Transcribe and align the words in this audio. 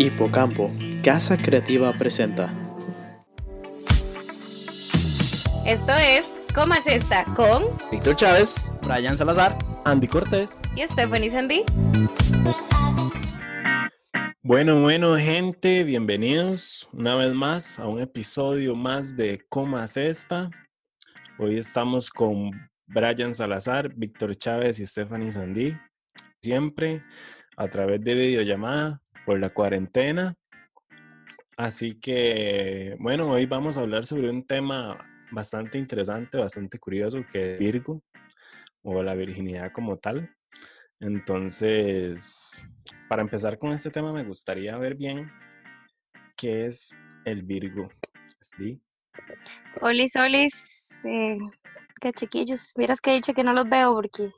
Hipocampo, 0.00 0.72
Casa 1.02 1.36
Creativa 1.36 1.92
presenta. 1.92 2.54
Esto 5.66 5.92
es 5.92 6.24
¿Cómo 6.54 6.74
es 6.74 6.86
esta? 6.86 7.24
Con 7.34 7.64
Víctor 7.90 8.14
Chávez, 8.14 8.72
Brian 8.82 9.16
Salazar, 9.16 9.58
Andy 9.84 10.06
Cortés. 10.06 10.62
y 10.76 10.82
Stephanie 10.82 11.30
Sandy. 11.30 11.62
Bueno, 14.42 14.80
bueno, 14.82 15.16
gente, 15.16 15.82
bienvenidos 15.82 16.88
una 16.92 17.16
vez 17.16 17.34
más 17.34 17.80
a 17.80 17.88
un 17.88 17.98
episodio 17.98 18.76
más 18.76 19.16
de 19.16 19.44
Cómo 19.48 19.80
es 19.80 19.96
esta. 19.96 20.48
Hoy 21.40 21.58
estamos 21.58 22.08
con 22.08 22.52
Brian 22.86 23.34
Salazar, 23.34 23.92
Víctor 23.96 24.36
Chávez 24.36 24.78
y 24.78 24.86
Stephanie 24.86 25.32
Sandí, 25.32 25.76
siempre 26.40 27.02
a 27.56 27.66
través 27.66 28.00
de 28.00 28.14
videollamada 28.14 29.02
por 29.28 29.38
la 29.38 29.50
cuarentena. 29.50 30.34
Así 31.58 32.00
que, 32.00 32.96
bueno, 32.98 33.28
hoy 33.28 33.44
vamos 33.44 33.76
a 33.76 33.82
hablar 33.82 34.06
sobre 34.06 34.30
un 34.30 34.46
tema 34.46 34.96
bastante 35.30 35.76
interesante, 35.76 36.38
bastante 36.38 36.78
curioso, 36.78 37.22
que 37.30 37.52
es 37.52 37.58
Virgo 37.58 38.02
o 38.80 39.02
la 39.02 39.14
virginidad 39.14 39.70
como 39.70 39.98
tal. 39.98 40.34
Entonces, 41.00 42.64
para 43.10 43.20
empezar 43.20 43.58
con 43.58 43.72
este 43.72 43.90
tema, 43.90 44.14
me 44.14 44.24
gustaría 44.24 44.78
ver 44.78 44.94
bien 44.94 45.30
qué 46.34 46.64
es 46.64 46.98
el 47.26 47.42
Virgo. 47.42 47.90
¿Sí? 48.40 48.80
Olis, 49.82 50.16
olis, 50.16 50.98
eh, 51.04 51.36
qué 52.00 52.12
chiquillos. 52.12 52.72
Vieras 52.74 53.02
que 53.02 53.10
he 53.10 53.16
dicho 53.16 53.34
que 53.34 53.44
no 53.44 53.52
los 53.52 53.68
veo 53.68 53.92
porque 53.92 54.32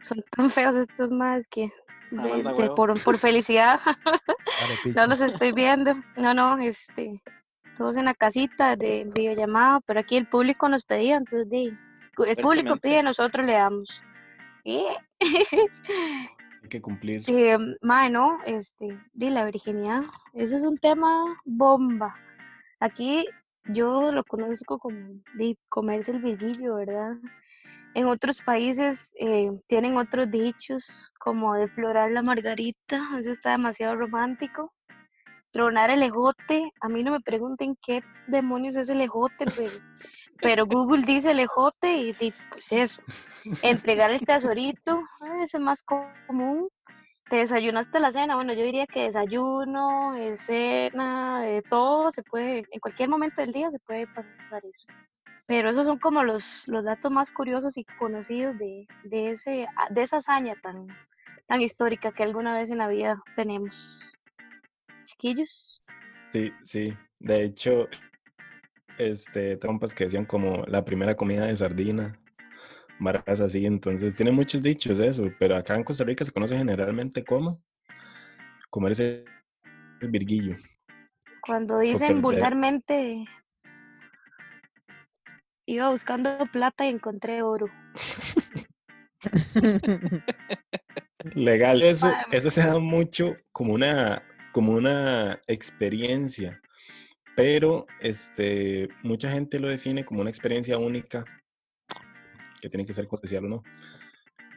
son 0.00 0.20
tan 0.36 0.50
feos 0.50 0.74
estos 0.74 1.08
más 1.12 1.46
que 1.46 1.70
Por, 2.76 3.02
por 3.02 3.18
felicidad 3.18 3.80
no 4.84 4.92
No 4.94 5.06
los 5.06 5.20
estoy 5.20 5.52
viendo. 5.52 5.94
No, 6.16 6.34
no, 6.34 6.58
este, 6.58 7.22
todos 7.76 7.96
en 7.96 8.04
la 8.04 8.14
casita 8.14 8.76
de 8.76 9.10
videollamada, 9.14 9.80
pero 9.86 10.00
aquí 10.00 10.16
el 10.16 10.26
público 10.26 10.68
nos 10.68 10.84
pedía, 10.84 11.16
entonces 11.16 11.48
de, 11.48 11.76
el 12.26 12.36
público 12.36 12.76
pide, 12.76 13.02
nosotros 13.02 13.46
le 13.46 13.54
damos. 13.54 14.02
Hay 14.64 14.86
que 16.68 16.80
cumplir. 16.80 17.22
eh, 17.28 17.58
mae, 17.80 18.10
no, 18.10 18.38
este, 18.44 18.98
de 19.12 19.30
la 19.30 19.44
virginidad, 19.44 20.02
ese 20.34 20.56
es 20.56 20.62
un 20.62 20.78
tema 20.78 21.40
bomba. 21.44 22.14
Aquí 22.80 23.26
yo 23.66 24.12
lo 24.12 24.24
conozco 24.24 24.78
como 24.78 24.98
de 25.34 25.56
comerse 25.68 26.12
el 26.12 26.18
virguillo, 26.18 26.76
¿verdad? 26.76 27.16
En 27.94 28.06
otros 28.06 28.40
países 28.40 29.14
eh, 29.18 29.50
tienen 29.66 29.96
otros 29.98 30.30
dichos 30.30 31.12
como 31.18 31.54
deflorar 31.54 32.10
la 32.10 32.22
margarita, 32.22 33.00
eso 33.18 33.30
está 33.30 33.50
demasiado 33.50 33.96
romántico. 33.96 34.72
Tronar 35.50 35.90
el 35.90 36.02
ejote, 36.02 36.72
a 36.80 36.88
mí 36.88 37.02
no 37.02 37.12
me 37.12 37.20
pregunten 37.20 37.76
qué 37.84 38.02
demonios 38.26 38.74
es 38.76 38.88
el 38.88 39.02
ejote, 39.02 39.44
pero, 39.54 39.70
pero 40.40 40.66
Google 40.66 41.02
dice 41.04 41.32
el 41.32 41.40
ejote 41.40 41.92
y, 41.92 42.12
di, 42.14 42.32
pues 42.50 42.72
eso. 42.72 43.02
Entregar 43.62 44.10
el 44.10 44.24
tesorito, 44.24 45.02
ah, 45.20 45.42
ese 45.42 45.58
es 45.58 45.62
más 45.62 45.82
común. 45.82 46.68
¿Te 47.28 47.36
desayunaste 47.36 48.00
la 48.00 48.12
cena? 48.12 48.34
Bueno, 48.34 48.54
yo 48.54 48.64
diría 48.64 48.86
que 48.86 49.02
desayuno, 49.02 50.16
eh, 50.16 50.38
cena, 50.38 51.46
eh, 51.46 51.62
todo 51.68 52.10
se 52.10 52.22
puede, 52.22 52.64
en 52.70 52.80
cualquier 52.80 53.10
momento 53.10 53.42
del 53.42 53.52
día 53.52 53.70
se 53.70 53.78
puede 53.78 54.06
pasar 54.06 54.62
eso. 54.64 54.86
Pero 55.46 55.70
esos 55.70 55.86
son 55.86 55.98
como 55.98 56.22
los, 56.22 56.66
los 56.68 56.84
datos 56.84 57.10
más 57.10 57.32
curiosos 57.32 57.76
y 57.76 57.84
conocidos 57.98 58.56
de, 58.58 58.86
de, 59.04 59.30
ese, 59.30 59.66
de 59.90 60.02
esa 60.02 60.18
hazaña 60.18 60.54
tan, 60.62 60.86
tan 61.46 61.60
histórica 61.60 62.12
que 62.12 62.22
alguna 62.22 62.54
vez 62.54 62.70
en 62.70 62.78
la 62.78 62.88
vida 62.88 63.22
tenemos. 63.36 64.18
Chiquillos. 65.04 65.82
Sí, 66.32 66.52
sí. 66.62 66.94
De 67.20 67.44
hecho, 67.44 67.88
este, 68.98 69.56
trompas 69.56 69.94
que 69.94 70.04
decían 70.04 70.24
como 70.24 70.64
la 70.66 70.84
primera 70.84 71.14
comida 71.14 71.46
de 71.46 71.56
sardina, 71.56 72.18
varas 72.98 73.40
así. 73.40 73.66
Entonces, 73.66 74.14
tiene 74.14 74.30
muchos 74.30 74.62
dichos 74.62 74.98
eso, 74.98 75.30
pero 75.38 75.56
acá 75.56 75.76
en 75.76 75.84
Costa 75.84 76.04
Rica 76.04 76.24
se 76.24 76.32
conoce 76.32 76.56
generalmente 76.56 77.24
como 77.24 77.58
comerse 78.70 79.24
el 80.00 80.10
virguillo. 80.10 80.56
Cuando 81.42 81.78
dicen 81.80 82.22
vulgarmente, 82.22 83.24
iba 85.66 85.88
buscando 85.90 86.36
plata 86.52 86.86
y 86.86 86.90
encontré 86.90 87.42
oro. 87.42 87.66
Legal. 91.34 91.82
Eso, 91.82 92.10
eso 92.30 92.50
se 92.50 92.60
da 92.62 92.78
mucho 92.78 93.36
como 93.52 93.72
una, 93.74 94.22
como 94.52 94.72
una 94.72 95.38
experiencia, 95.46 96.60
pero 97.36 97.86
este, 98.00 98.88
mucha 99.02 99.30
gente 99.30 99.60
lo 99.60 99.68
define 99.68 100.04
como 100.04 100.20
una 100.20 100.30
experiencia 100.30 100.78
única, 100.78 101.24
que 102.60 102.68
tiene 102.68 102.84
que 102.84 102.92
ser 102.92 103.06
comercial 103.08 103.44
o 103.46 103.48
no. 103.48 103.62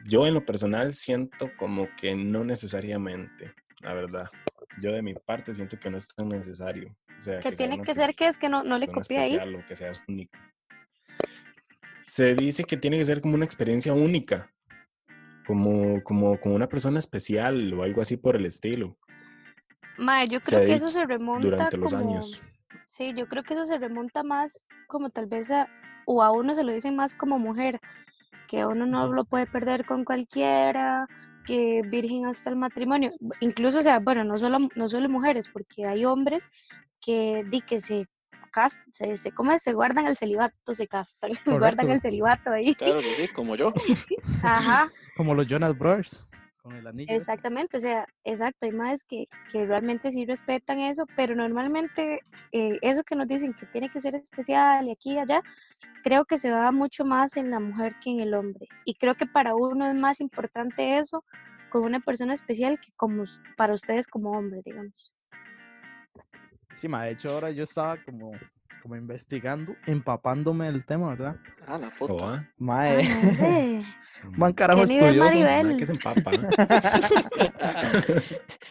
Yo 0.04 0.26
en 0.26 0.34
lo 0.34 0.44
personal 0.44 0.94
siento 0.94 1.50
como 1.56 1.88
que 1.96 2.14
no 2.14 2.44
necesariamente, 2.44 3.52
la 3.80 3.94
verdad. 3.94 4.28
Yo 4.80 4.92
de 4.92 5.02
mi 5.02 5.14
parte 5.14 5.54
siento 5.54 5.78
que 5.78 5.90
no 5.90 5.98
es 5.98 6.06
tan 6.08 6.28
necesario. 6.28 6.94
O 7.18 7.22
sea, 7.22 7.36
Que 7.40 7.48
sea 7.50 7.52
tiene 7.56 7.78
que 7.78 7.94
pe- 7.94 7.94
ser 7.94 8.14
que 8.14 8.28
es 8.28 8.36
que 8.38 8.48
no, 8.48 8.62
no 8.62 8.78
le 8.78 8.86
copié 8.88 9.18
ahí. 9.18 9.24
especial 9.34 9.54
o 9.54 9.64
que 9.64 9.74
seas 9.74 10.02
único. 10.06 10.38
Se 12.06 12.36
dice 12.36 12.62
que 12.62 12.76
tiene 12.76 12.98
que 12.98 13.04
ser 13.04 13.20
como 13.20 13.34
una 13.34 13.44
experiencia 13.44 13.92
única, 13.92 14.54
como, 15.44 16.02
como, 16.04 16.38
como 16.38 16.54
una 16.54 16.68
persona 16.68 17.00
especial 17.00 17.72
o 17.74 17.82
algo 17.82 18.00
así 18.00 18.16
por 18.16 18.36
el 18.36 18.46
estilo, 18.46 18.96
Mae, 19.98 20.28
yo 20.28 20.40
creo 20.40 20.60
que 20.60 20.74
eso 20.74 20.90
se 20.90 21.04
remonta 21.04 21.48
durante 21.48 21.76
los 21.78 21.92
como, 21.92 22.10
años. 22.10 22.44
sí, 22.84 23.12
yo 23.16 23.26
creo 23.26 23.42
que 23.42 23.54
eso 23.54 23.64
se 23.64 23.78
remonta 23.78 24.22
más 24.22 24.62
como 24.86 25.10
tal 25.10 25.26
vez 25.26 25.50
a, 25.50 25.68
o 26.04 26.22
a 26.22 26.30
uno 26.30 26.54
se 26.54 26.62
lo 26.62 26.72
dicen 26.72 26.94
más 26.94 27.16
como 27.16 27.38
mujer, 27.38 27.80
que 28.46 28.64
uno 28.64 28.86
no 28.86 29.12
lo 29.12 29.24
puede 29.24 29.46
perder 29.46 29.84
con 29.84 30.04
cualquiera, 30.04 31.08
que 31.44 31.82
virgen 31.82 32.26
hasta 32.26 32.50
el 32.50 32.56
matrimonio, 32.56 33.10
incluso, 33.40 33.78
o 33.78 33.82
sea, 33.82 33.98
bueno, 33.98 34.22
no 34.22 34.38
solo, 34.38 34.58
no 34.76 34.88
solo 34.88 35.08
mujeres, 35.08 35.48
porque 35.48 35.86
hay 35.86 36.04
hombres 36.04 36.48
que 37.00 37.44
di 37.50 37.62
que 37.62 37.80
se 37.80 38.06
se, 38.92 39.16
se, 39.16 39.32
¿cómo 39.32 39.52
es? 39.52 39.62
se 39.62 39.72
guardan 39.72 40.06
el 40.06 40.16
celibato, 40.16 40.74
se 40.74 40.86
castan, 40.86 41.30
guardan 41.80 41.90
el 41.90 42.00
celibato 42.00 42.50
ahí. 42.50 42.74
Claro 42.74 43.00
que 43.00 43.14
sí, 43.14 43.28
como 43.28 43.56
yo. 43.56 43.72
Ajá, 44.42 44.90
Como 45.16 45.34
los 45.34 45.46
Jonas 45.46 45.76
Brothers, 45.76 46.26
con 46.62 46.74
el 46.74 46.86
anillo. 46.86 47.08
ese. 47.08 47.16
Exactamente, 47.16 47.76
o 47.76 47.80
sea, 47.80 48.06
exacto, 48.24 48.66
hay 48.66 48.72
más 48.72 49.04
que, 49.04 49.26
que 49.52 49.66
realmente 49.66 50.10
sí 50.12 50.24
respetan 50.26 50.80
eso, 50.80 51.06
pero 51.16 51.34
normalmente 51.34 52.20
eh, 52.52 52.78
eso 52.82 53.04
que 53.04 53.14
nos 53.16 53.28
dicen 53.28 53.54
que 53.54 53.66
tiene 53.66 53.88
que 53.90 54.00
ser 54.00 54.14
especial 54.14 54.88
y 54.88 54.92
aquí 54.92 55.12
y 55.12 55.18
allá, 55.18 55.42
creo 56.02 56.24
que 56.24 56.38
se 56.38 56.48
da 56.48 56.72
mucho 56.72 57.04
más 57.04 57.36
en 57.36 57.50
la 57.50 57.60
mujer 57.60 57.94
que 58.02 58.10
en 58.10 58.20
el 58.20 58.34
hombre. 58.34 58.66
Y 58.84 58.94
creo 58.94 59.14
que 59.14 59.26
para 59.26 59.54
uno 59.54 59.86
es 59.88 59.94
más 59.94 60.20
importante 60.20 60.98
eso 60.98 61.24
con 61.70 61.84
una 61.84 62.00
persona 62.00 62.32
especial 62.34 62.78
que 62.80 62.92
como 62.96 63.24
para 63.56 63.74
ustedes 63.74 64.06
como 64.06 64.30
hombre, 64.32 64.62
digamos. 64.64 65.12
Sí, 66.76 66.88
ma, 66.88 67.04
de 67.04 67.12
hecho 67.12 67.30
ahora 67.30 67.50
yo 67.50 67.62
estaba 67.62 67.96
como, 68.04 68.32
como 68.82 68.96
investigando, 68.96 69.74
empapándome 69.86 70.66
del 70.66 70.84
tema, 70.84 71.08
¿verdad? 71.10 71.36
Ah, 71.66 71.78
la 71.78 71.88
¿O 71.88 71.92
puta. 72.06 72.12
va? 72.14 72.44
Mae, 72.58 72.98
Ay, 72.98 73.80
hombre, 74.22 74.38
man 74.38 74.52
carajo 74.52 74.84
¿Qué 74.84 74.94
nivel, 74.94 75.22
estudioso. 75.22 75.76
Que 75.78 75.86
se 75.86 75.92
empapa. 75.92 76.32
¿eh? 76.34 76.38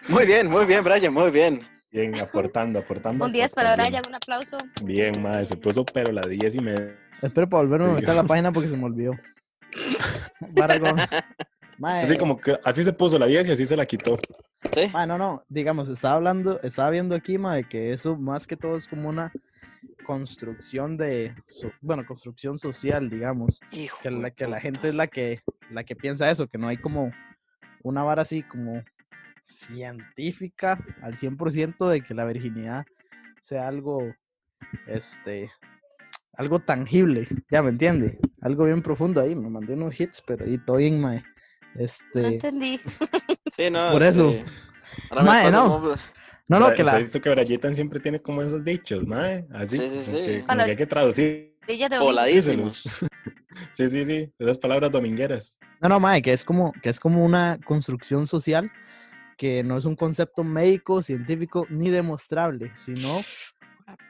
Muy 0.09 0.25
bien, 0.27 0.47
muy 0.47 0.65
bien, 0.65 0.83
Brian, 0.83 1.13
muy 1.13 1.31
bien. 1.31 1.59
Bien, 1.91 2.19
aportando, 2.19 2.79
aportando. 2.79 3.25
Un 3.25 3.31
10 3.31 3.53
para. 3.53 3.75
Brian, 3.75 4.03
un 4.07 4.15
aplauso. 4.15 4.57
Bien, 4.83 5.19
madre, 5.21 5.45
se 5.45 5.57
puso 5.57 5.85
pero 5.85 6.11
la 6.11 6.21
10 6.21 6.55
y 6.55 6.59
media. 6.59 6.95
Espero 7.21 7.47
para 7.49 7.63
volverme 7.63 7.87
a 7.87 7.89
Te 7.89 7.95
meter 7.95 8.09
a 8.11 8.15
la 8.15 8.23
página 8.23 8.51
porque 8.51 8.69
se 8.69 8.77
me 8.77 8.85
olvidó. 8.85 9.13
Baragón. 10.53 10.95
Mae, 11.77 12.03
Así 12.03 12.17
como 12.17 12.39
que 12.39 12.57
así 12.63 12.83
se 12.83 12.93
puso 12.93 13.19
la 13.19 13.25
10 13.25 13.49
y 13.49 13.51
así 13.51 13.65
se 13.65 13.75
la 13.75 13.85
quitó. 13.85 14.17
Sí. 14.73 14.89
mae, 14.93 15.05
no, 15.07 15.17
no, 15.17 15.43
digamos, 15.49 15.89
estaba 15.89 16.15
hablando, 16.15 16.59
estaba 16.61 16.89
viendo 16.89 17.15
aquí, 17.15 17.37
mae, 17.37 17.63
que 17.67 17.91
eso 17.91 18.15
más 18.17 18.47
que 18.47 18.55
todo 18.57 18.77
es 18.77 18.87
como 18.87 19.09
una 19.09 19.31
construcción 20.05 20.97
de, 20.97 21.35
so- 21.47 21.71
bueno, 21.81 22.05
construcción 22.05 22.57
social, 22.57 23.09
digamos. 23.09 23.59
Hijo. 23.71 23.97
que 24.01 24.09
la, 24.11 24.31
que 24.31 24.47
la 24.47 24.59
gente 24.59 24.89
es 24.89 24.93
la 24.95 25.07
que, 25.07 25.41
la 25.71 25.83
que 25.83 25.95
piensa 25.95 26.29
eso, 26.29 26.47
que 26.47 26.57
no 26.57 26.67
hay 26.67 26.77
como 26.77 27.11
una 27.83 28.03
vara 28.03 28.21
así 28.21 28.41
como 28.43 28.83
científica 29.43 30.83
al 31.01 31.15
100% 31.17 31.89
de 31.89 32.01
que 32.01 32.13
la 32.13 32.25
virginidad 32.25 32.85
sea 33.41 33.67
algo, 33.67 33.99
este, 34.87 35.51
algo 36.33 36.59
tangible, 36.59 37.27
ya 37.51 37.61
me 37.61 37.69
entiende, 37.69 38.19
algo 38.41 38.65
bien 38.65 38.81
profundo 38.81 39.21
ahí, 39.21 39.35
me 39.35 39.49
mandé 39.49 39.73
unos 39.73 39.99
hits, 39.99 40.23
pero 40.25 40.47
y 40.49 40.57
todo 40.57 40.77
bien, 40.77 40.99
mae. 40.99 41.23
No 41.75 41.81
Este, 41.83 42.27
entendí. 42.27 42.79
Sí, 43.55 43.69
no. 43.69 43.91
por 43.91 44.03
eso. 44.03 44.29
este, 44.31 44.51
ahora 45.09 45.23
me 45.23 45.29
Mae, 45.29 45.51
no. 45.51 45.95
no, 46.47 46.59
no, 46.59 46.69
que 46.71 46.75
¿Se 46.77 46.81
ha 46.89 46.93
la, 46.93 46.97
visto 46.99 47.21
que 47.21 47.29
Brayitan 47.29 47.75
siempre 47.75 47.99
tiene 47.99 48.19
como 48.19 48.41
esos 48.41 48.63
dichos, 48.63 49.05
mae? 49.05 49.45
Así, 49.53 49.77
Sí, 49.77 49.83
sí, 49.89 49.95
como, 50.05 50.17
sí. 50.17 50.25
Que, 50.25 50.43
como 50.45 50.57
que 50.63 50.69
hay 50.71 50.75
que 50.77 50.85
traducir. 50.87 51.55
Voladísimos. 51.99 52.83
Sí, 53.71 53.89
sí, 53.89 54.03
sí. 54.05 54.29
Esas 54.37 54.57
palabras 54.57 54.91
domingueras. 54.91 55.57
no, 55.81 55.87
no, 55.87 55.99
mae, 55.99 56.21
que 56.21 56.33
es 56.33 56.43
como, 56.43 56.73
que 56.83 56.89
es 56.89 56.99
como 56.99 57.23
una 57.23 57.57
construcción 57.65 58.27
social 58.27 58.69
que 59.37 59.63
no 59.63 59.77
es 59.77 59.85
un 59.85 59.95
concepto 59.95 60.43
médico, 60.43 61.01
científico 61.01 61.65
ni 61.69 61.89
demostrable, 61.89 62.71
sino 62.75 63.21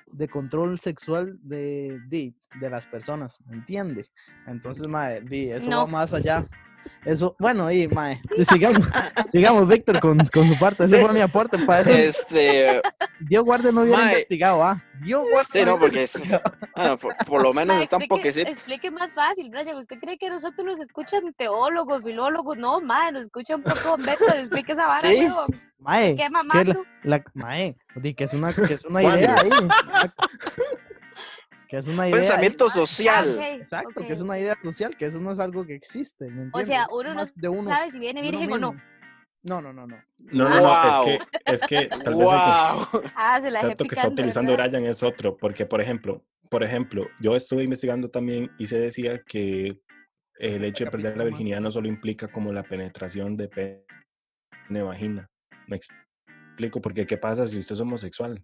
de 0.07 0.27
control 0.27 0.79
sexual 0.79 1.37
de, 1.43 1.99
de, 2.07 2.33
de 2.59 2.69
las 2.71 2.87
personas, 2.87 3.39
¿me 3.45 3.55
entiende? 3.57 4.07
Entonces, 4.47 4.87
mae, 4.87 5.21
di, 5.21 5.51
eso 5.51 5.69
No. 5.69 5.77
va 5.81 5.87
más 5.87 6.13
allá. 6.15 6.47
Eso, 7.03 7.35
bueno, 7.39 7.71
y 7.71 7.87
mae, 7.87 8.19
sigamos, 8.47 8.81
sigamos, 9.27 9.67
Víctor, 9.67 9.99
con, 9.99 10.17
con 10.33 10.47
su 10.47 10.57
parte. 10.57 10.85
Ese 10.85 10.99
fue 11.01 11.13
mi 11.13 11.21
aporte 11.21 11.57
para 11.65 11.81
eso. 11.81 11.91
Este, 11.91 12.81
Dios 13.19 13.43
guarde 13.43 13.71
no 13.71 13.81
hubiera 13.81 13.97
Mae. 13.99 14.11
investigado, 14.11 14.63
¿ah? 14.63 14.83
Dios 15.01 15.23
guarde 15.31 15.59
sí, 15.59 15.65
no, 15.65 15.79
porque 15.79 16.03
es, 16.03 16.13
bueno, 16.75 16.97
por, 16.97 17.15
por 17.27 17.43
lo 17.43 17.53
menos 17.53 17.77
Ma, 17.77 17.83
está 17.83 17.97
un 17.97 18.03
explique, 18.03 18.21
poquecito. 18.21 18.49
explique 18.49 18.91
más 18.91 19.11
fácil, 19.13 19.49
Brian. 19.49 19.77
¿Usted 19.77 19.99
cree 19.99 20.17
que 20.17 20.29
nosotros 20.29 20.65
nos 20.65 20.79
escuchan 20.81 21.33
teólogos, 21.37 22.03
filólogos? 22.03 22.57
No, 22.57 22.81
madre, 22.81 23.11
nos 23.13 23.23
escucha 23.25 23.55
un 23.55 23.63
poco 23.63 23.97
Beto. 23.97 24.25
Explique 24.39 24.71
esa 24.71 24.87
vara, 24.87 25.07
Sí. 25.07 25.27
Mae, 25.77 26.15
¿Qué 26.15 26.23
que 26.23 26.63
la, 26.63 26.83
la- 27.03 27.23
mae, 27.35 27.77
di 27.95 28.15
que 28.15 28.23
es 28.23 28.33
una, 28.33 28.51
que 28.51 28.73
es 28.73 28.83
una 28.85 29.03
idea 29.03 29.35
ahí. 29.35 29.49
Que 31.67 31.77
es 31.77 31.87
una 31.87 32.07
idea. 32.07 32.19
Pensamiento 32.19 32.67
Ah, 32.67 32.69
social. 32.69 33.39
Exacto, 33.39 34.05
que 34.05 34.13
es 34.13 34.21
una 34.21 34.37
idea 34.39 34.57
social, 34.61 34.95
que 34.95 35.05
eso 35.05 35.19
no 35.19 35.31
es 35.31 35.39
algo 35.39 35.65
que 35.65 35.75
existe. 35.75 36.29
¿me 36.29 36.49
O 36.53 36.63
sea, 36.63 36.87
uno 36.91 37.09
no 37.09 37.15
Más 37.15 37.33
de 37.35 37.49
uno, 37.49 37.69
sabe 37.69 37.91
si 37.91 37.99
viene 37.99 38.21
virgen 38.21 38.51
o 38.53 38.57
no. 38.57 38.75
No, 39.43 39.61
no, 39.61 39.71
no, 39.73 39.85
no. 39.85 39.95
No, 40.31 40.49
no, 40.49 40.59
no, 40.59 40.61
Wow. 40.61 41.07
es 41.07 41.19
que, 41.19 41.19
es 41.53 41.61
que 41.61 41.87
tal 42.03 42.15
vez 42.15 42.27
el. 42.29 42.35
Ah, 43.15 43.39
se 43.41 43.51
dejé 43.51 43.75
que 43.75 43.83
está 43.83 44.07
utilizando 44.07 44.51
¿verdad? 44.53 44.69
Brian 44.69 44.85
es 44.85 45.03
otro, 45.03 45.37
porque 45.37 45.65
por 45.67 45.81
ejemplo, 45.81 46.23
por 46.49 46.63
ejemplo, 46.63 47.07
yo 47.21 47.35
estuve 47.35 47.63
investigando 47.63 48.09
también 48.09 48.51
y 48.57 48.67
se 48.67 48.79
decía 48.79 49.21
que 49.23 49.79
el 50.37 50.65
hecho 50.65 50.85
de 50.85 50.91
perder 50.91 51.15
la 51.17 51.23
virginidad 51.25 51.61
no 51.61 51.71
solo 51.71 51.87
implica 51.87 52.27
como 52.27 52.51
la 52.53 52.63
penetración 52.63 53.37
de 53.37 53.47
pene 53.47 54.83
vagina. 54.83 55.29
Me 55.67 55.77
explico, 55.77 56.81
porque 56.81 57.05
¿qué 57.05 57.17
pasa 57.17 57.47
si 57.47 57.59
usted 57.59 57.73
es 57.73 57.81
homosexual? 57.81 58.43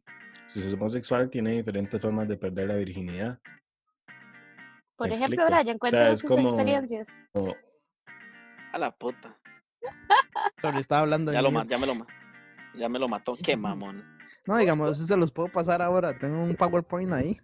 Si 0.52 0.60
es 0.68 0.74
homosexual, 0.74 1.30
tiene 1.30 1.52
diferentes 1.52 2.02
formas 2.02 2.28
de 2.28 2.38
perder 2.38 2.68
la 2.68 2.76
virginidad. 2.76 3.40
Por 4.98 5.08
Me 5.08 5.16
ejemplo, 5.16 5.44
explico. 5.44 5.62
Brian, 5.62 5.62
O 5.62 5.66
sea, 5.72 5.80
cuéntanos 5.80 6.14
es 6.14 6.20
sus 6.20 6.30
como- 6.30 6.50
experiencias. 6.50 7.08
O- 7.34 7.56
A 8.74 8.78
la 8.78 8.92
puta. 8.92 9.40
Sorry, 10.62 10.80
estaba 10.80 11.02
hablando 11.02 11.32
Ya, 11.32 11.42
lo, 11.42 11.50
ya 11.66 11.78
me 11.78 11.88
lo 11.88 12.06
ya 12.76 12.90
me 12.90 13.00
lo 13.00 13.08
mató. 13.08 13.38
Qué 13.42 13.56
mamón. 13.58 14.06
No, 14.46 14.58
digamos, 14.58 14.92
eso 14.98 15.06
se 15.06 15.16
los 15.18 15.32
puedo 15.32 15.50
pasar 15.50 15.82
ahora. 15.82 16.18
Tengo 16.20 16.44
un 16.44 16.56
PowerPoint 16.56 17.14
ahí. 17.14 17.40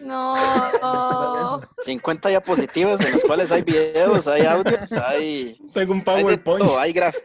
No. 0.00 0.34
Eso. 0.74 1.60
50 1.82 2.30
diapositivas 2.30 3.00
en 3.04 3.12
las 3.12 3.22
cuales 3.22 3.52
hay 3.52 3.62
videos, 3.62 4.26
hay 4.26 4.46
audios, 4.46 4.90
hay, 4.92 5.58
Tengo 5.74 5.92
un 5.92 5.98
hay 5.98 6.04
PowerPoint. 6.04 6.62
todo, 6.64 6.78
hay 6.80 6.92
graf. 6.94 7.16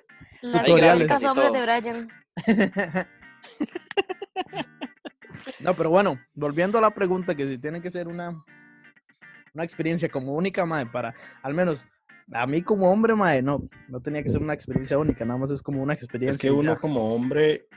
Las 0.42 0.64
Tutoriales. 0.66 1.08
gráficas 1.08 1.34
todo. 1.34 1.52
de 1.52 1.62
Brian. 1.62 2.10
No, 5.66 5.76
pero 5.76 5.90
bueno, 5.90 6.20
volviendo 6.36 6.78
a 6.78 6.82
la 6.82 6.92
pregunta, 6.92 7.34
que 7.36 7.48
si 7.48 7.58
tiene 7.58 7.82
que 7.82 7.90
ser 7.90 8.08
una, 8.08 8.30
una 9.54 9.64
experiencia 9.64 10.10
como 10.10 10.34
única, 10.34 10.66
mae, 10.66 10.86
para, 10.86 11.14
al 11.42 11.54
menos, 11.54 11.88
a 12.32 12.46
mí 12.46 12.62
como 12.62 12.92
hombre, 12.92 13.16
mae, 13.16 13.42
no, 13.42 13.68
no 13.88 14.00
tenía 14.00 14.22
que 14.22 14.30
ser 14.30 14.42
una 14.42 14.54
experiencia 14.54 14.98
única, 14.98 15.26
nada 15.26 15.40
más 15.40 15.52
es 15.52 15.62
como 15.64 15.82
una 15.82 15.94
experiencia. 15.94 16.36
Es 16.36 16.38
que 16.38 16.52
uno 16.52 16.74
ya. 16.74 16.80
como 16.80 17.14
hombre, 17.16 17.68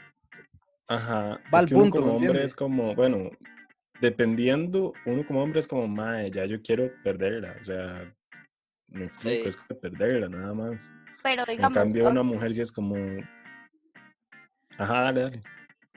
ajá, 0.87 1.41
Va 1.53 1.59
es 1.59 1.65
al 1.65 1.67
que 1.69 1.75
uno 1.75 1.91
como 1.91 2.19
¿me 2.19 2.27
hombre 2.29 2.45
es 2.45 2.55
como, 2.55 2.95
bueno, 2.95 3.31
dependiendo, 4.01 4.93
uno 5.07 5.25
como 5.27 5.43
hombre 5.43 5.61
es 5.61 5.67
como, 5.69 5.89
mae, 5.89 6.31
ya 6.31 6.45
yo 6.45 6.61
quiero 6.63 6.91
perderla, 7.03 7.57
o 7.61 7.65
sea, 7.65 8.15
me 8.89 9.05
explico, 9.07 9.45
Sí. 9.45 9.49
es 9.49 9.57
que 9.57 9.75
perderla 9.75 10.29
nada 10.29 10.53
más. 10.55 10.93
Pero 11.23 11.43
En 11.47 11.57
digamos, 11.57 11.75
cambio, 11.75 12.07
a- 12.07 12.11
una 12.11 12.23
mujer 12.23 12.53
sí 12.55 12.61
es 12.61 12.71
como, 12.73 12.95
ajá, 14.79 15.03
dale, 15.05 15.21
dale. 15.23 15.41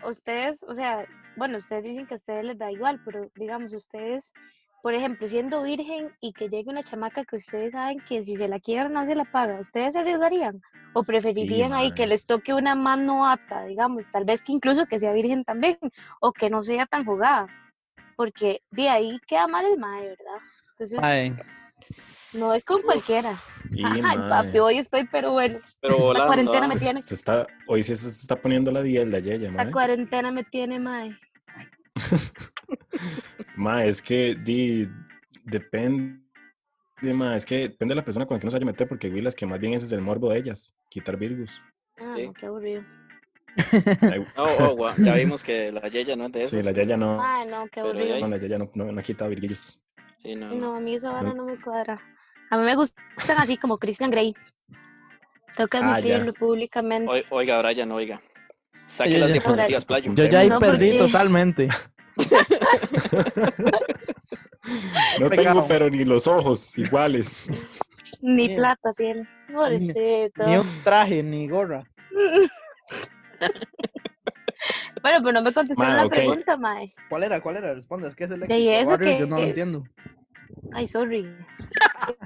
ustedes, 0.03 0.63
o 0.63 0.73
sea, 0.73 1.05
bueno, 1.35 1.57
ustedes 1.57 1.83
dicen 1.83 2.07
que 2.07 2.13
a 2.13 2.17
ustedes 2.17 2.45
les 2.45 2.57
da 2.57 2.71
igual, 2.71 3.01
pero 3.05 3.29
digamos, 3.35 3.73
ustedes, 3.73 4.33
por 4.81 4.93
ejemplo, 4.93 5.27
siendo 5.27 5.63
virgen 5.63 6.11
y 6.19 6.33
que 6.33 6.49
llegue 6.49 6.69
una 6.69 6.83
chamaca 6.83 7.25
que 7.25 7.35
ustedes 7.35 7.71
saben 7.71 7.99
que 8.07 8.23
si 8.23 8.35
se 8.35 8.47
la 8.47 8.59
quiebra 8.59 8.89
no 8.89 9.05
se 9.05 9.15
la 9.15 9.25
paga, 9.25 9.59
¿ustedes 9.59 9.93
se 9.93 9.99
arriesgarían? 9.99 10.61
¿O 10.93 11.03
preferirían 11.03 11.73
ahí 11.73 11.91
que 11.93 12.07
les 12.07 12.25
toque 12.25 12.53
una 12.53 12.75
mano 12.75 13.25
apta, 13.27 13.65
digamos, 13.65 14.09
tal 14.09 14.25
vez 14.25 14.41
que 14.41 14.51
incluso 14.51 14.85
que 14.85 14.99
sea 14.99 15.13
virgen 15.13 15.43
también, 15.43 15.77
o 16.21 16.33
que 16.33 16.49
no 16.49 16.63
sea 16.63 16.85
tan 16.85 17.05
jugada? 17.05 17.47
Porque 18.15 18.61
de 18.71 18.89
ahí 18.89 19.19
queda 19.27 19.47
mal 19.47 19.65
el 19.65 19.77
mae, 19.77 20.09
¿verdad? 20.09 20.41
Entonces, 20.71 20.99
no 22.33 22.53
es 22.53 22.63
con 22.65 22.81
cualquiera. 22.81 23.41
Y, 23.71 23.83
Ay, 23.85 24.17
papi, 24.17 24.59
hoy 24.59 24.77
estoy, 24.77 25.07
pero 25.11 25.31
bueno, 25.31 25.59
Pero 25.81 25.97
volando, 25.97 26.27
cuarentena 26.27 26.65
¿ah? 26.65 26.67
me 26.67 26.73
se, 26.73 26.85
tiene. 26.85 27.01
se 27.01 27.13
está, 27.15 27.47
hoy 27.67 27.83
sí 27.83 27.95
se 27.95 28.07
está 28.09 28.35
poniendo 28.35 28.71
la 28.71 28.81
diel 28.81 29.11
de 29.11 29.21
Yeye, 29.21 29.51
la 29.51 29.71
cuarentena 29.71 30.31
me 30.31 30.43
tiene, 30.43 30.79
mae. 30.79 31.17
Mae, 33.55 33.89
es 33.89 34.01
que, 34.01 34.35
di, 34.35 34.87
depende, 35.43 36.19
mae, 37.01 37.37
es 37.37 37.45
que 37.45 37.59
depende 37.69 37.93
de 37.93 37.95
la 37.97 38.05
persona 38.05 38.25
con 38.25 38.35
la 38.35 38.39
que 38.39 38.45
uno 38.47 38.51
se 38.51 38.57
vaya 38.57 38.65
a 38.65 38.71
meter, 38.73 38.87
porque, 38.87 39.09
güey, 39.09 39.21
las 39.21 39.35
que 39.35 39.45
más 39.45 39.59
bien 39.59 39.73
ese 39.73 39.85
es 39.85 39.91
el 39.91 40.01
morbo 40.01 40.31
de 40.31 40.39
ellas, 40.39 40.73
quitar 40.89 41.17
virgus. 41.17 41.61
Ah, 41.99 42.13
Sí. 42.15 42.25
no, 42.27 42.33
qué 42.33 42.45
aburrido. 42.45 42.83
Oh, 44.37 44.47
oh, 44.59 44.75
guau, 44.77 44.95
Ya 44.97 45.13
vimos 45.15 45.43
que 45.43 45.71
la 45.73 45.81
Yeya 45.89 46.15
no 46.15 46.27
es 46.27 46.31
de 46.31 46.41
eso. 46.43 46.57
Sí, 46.57 46.63
la 46.63 46.71
Yaya 46.71 46.95
no, 46.95 47.19
Ay, 47.21 47.47
no, 47.49 47.67
qué 47.67 47.81
aburrido. 47.81 48.19
no, 48.19 48.27
la 48.29 48.37
Yaya 48.37 48.57
no, 48.57 48.71
no, 48.73 48.91
no 48.91 48.99
ha 48.99 49.03
quitado 49.03 49.29
virguillos. 49.29 49.83
Sí, 50.21 50.35
no, 50.35 50.75
a 50.75 50.79
mí 50.79 50.95
esa 50.95 51.11
vara 51.11 51.33
No. 51.33 51.45
me 51.45 51.59
cuadra. 51.59 51.99
A 52.49 52.57
mí 52.57 52.63
me 52.63 52.75
gustan 52.75 53.37
así 53.37 53.57
como 53.57 53.77
Christian 53.77 54.11
Grey. 54.11 54.35
Tengo 55.55 55.67
que 55.67 55.77
Ah, 55.81 55.99
ya. 55.99 56.31
públicamente. 56.33 57.09
Oi- 57.09 57.25
Oiga, 57.29 57.61
Brian, 57.61 57.91
oiga. 57.91 58.21
Saque 58.87 59.17
las 59.17 59.29
ya. 59.29 59.33
diapositivas, 59.33 59.85
playo. 59.85 60.13
yo 60.13 60.25
ya 60.25 60.39
ahí 60.39 60.49
No, 60.49 60.59
perdí 60.59 60.91
porque- 60.91 61.05
totalmente. 61.11 61.67
No 65.19 65.29
tengo, 65.29 65.67
pero 65.67 65.89
ni 65.89 66.05
los 66.05 66.27
ojos 66.27 66.77
iguales. 66.77 67.67
Ni 68.21 68.55
plata 68.55 68.93
tiene. 68.93 69.27
Pobrecito. 69.51 70.45
Ni 70.45 70.57
un 70.57 70.67
traje, 70.83 71.23
ni 71.23 71.47
gorra. 71.49 71.83
Bueno, 75.01 75.19
pero 75.21 75.31
no 75.33 75.41
me 75.41 75.53
contestaron 75.53 75.95
Ma, 75.95 76.03
la 76.03 76.09
pregunta, 76.09 76.57
mae. 76.57 76.93
¿Cuál 77.09 77.23
era? 77.23 77.41
¿Cuál 77.41 77.57
era? 77.57 77.73
Responde, 77.73 78.07
es 78.07 78.15
que 78.15 78.25
es 78.25 78.31
el 78.31 78.41
De 78.41 78.45
éxito. 78.45 78.71
eso 78.71 78.91
Warrior, 78.91 79.11
que- 79.13 79.19
yo 79.19 79.27
no 79.27 79.37
lo 79.37 79.43
entiendo. 79.43 79.83
Ay, 80.73 80.87
sorry. 80.87 81.25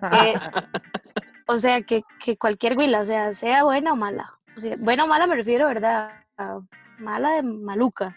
Eh, 0.01 0.33
o 1.48 1.57
sea, 1.57 1.81
que, 1.83 2.01
que 2.24 2.38
cualquier 2.38 2.75
güila, 2.75 3.01
o 3.01 3.06
sea, 3.06 3.33
sea 3.33 3.63
buena 3.63 3.94
o 3.94 3.95
mala. 3.95 4.33
O 4.57 4.60
sea, 4.62 4.75
buena 4.77 5.04
o 5.04 5.07
mala 5.07 5.27
me 5.27 5.36
refiero, 5.36 5.68
¿verdad? 5.68 6.12
A 6.38 6.60
mala 7.00 7.31
de 7.36 7.44
maluca. 7.44 8.16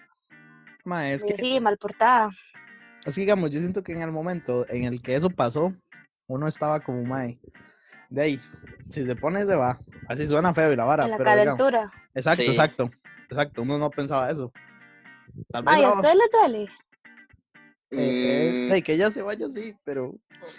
Mae, 0.85 1.13
es 1.15 1.23
de 1.23 1.29
que 1.35 1.37
Sí, 1.39 1.61
mal 1.61 1.77
portada. 1.79 2.31
Es 3.05 3.15
que, 3.15 3.21
digamos, 3.23 3.51
yo 3.51 3.61
siento 3.61 3.83
que 3.83 3.93
en 3.93 4.03
el 4.03 4.11
momento 4.13 4.67
en 4.69 4.85
el 4.85 5.03
que 5.03 5.15
eso 5.15 5.31
pasó, 5.31 5.73
uno 6.27 6.49
estaba 6.49 6.81
como, 6.81 7.05
mae, 7.05 7.39
de 8.11 8.23
ahí, 8.23 8.41
si 8.89 9.05
se 9.05 9.15
pone, 9.17 9.45
se 9.47 9.55
va. 9.55 9.79
Así 10.09 10.27
suena 10.27 10.55
feo 10.55 10.73
y 10.73 10.77
la 10.77 10.85
vara, 10.85 11.05
En 11.05 11.11
la 11.11 11.17
pero 11.19 11.31
digamos- 11.31 11.59
calentura. 11.59 11.93
exacto, 12.15 12.43
Sí. 12.43 12.49
exacto, 12.51 12.91
exacto, 13.29 13.63
uno 13.63 13.79
no 13.79 13.91
pensaba 13.91 14.31
eso. 14.31 14.53
Tal 15.51 15.65
vez 15.65 15.75
Ay, 15.77 15.85
¿a 15.85 15.91
usted 15.91 16.15
le 16.15 16.29
duele? 16.33 16.63
eh, 17.91 18.23
eh, 18.25 18.67
Mm, 18.69 18.71
de 18.73 18.83
que 18.83 18.93
ella 18.93 19.11
se 19.11 19.23
vaya, 19.23 19.49
sí, 19.49 19.75
pero 19.85 20.15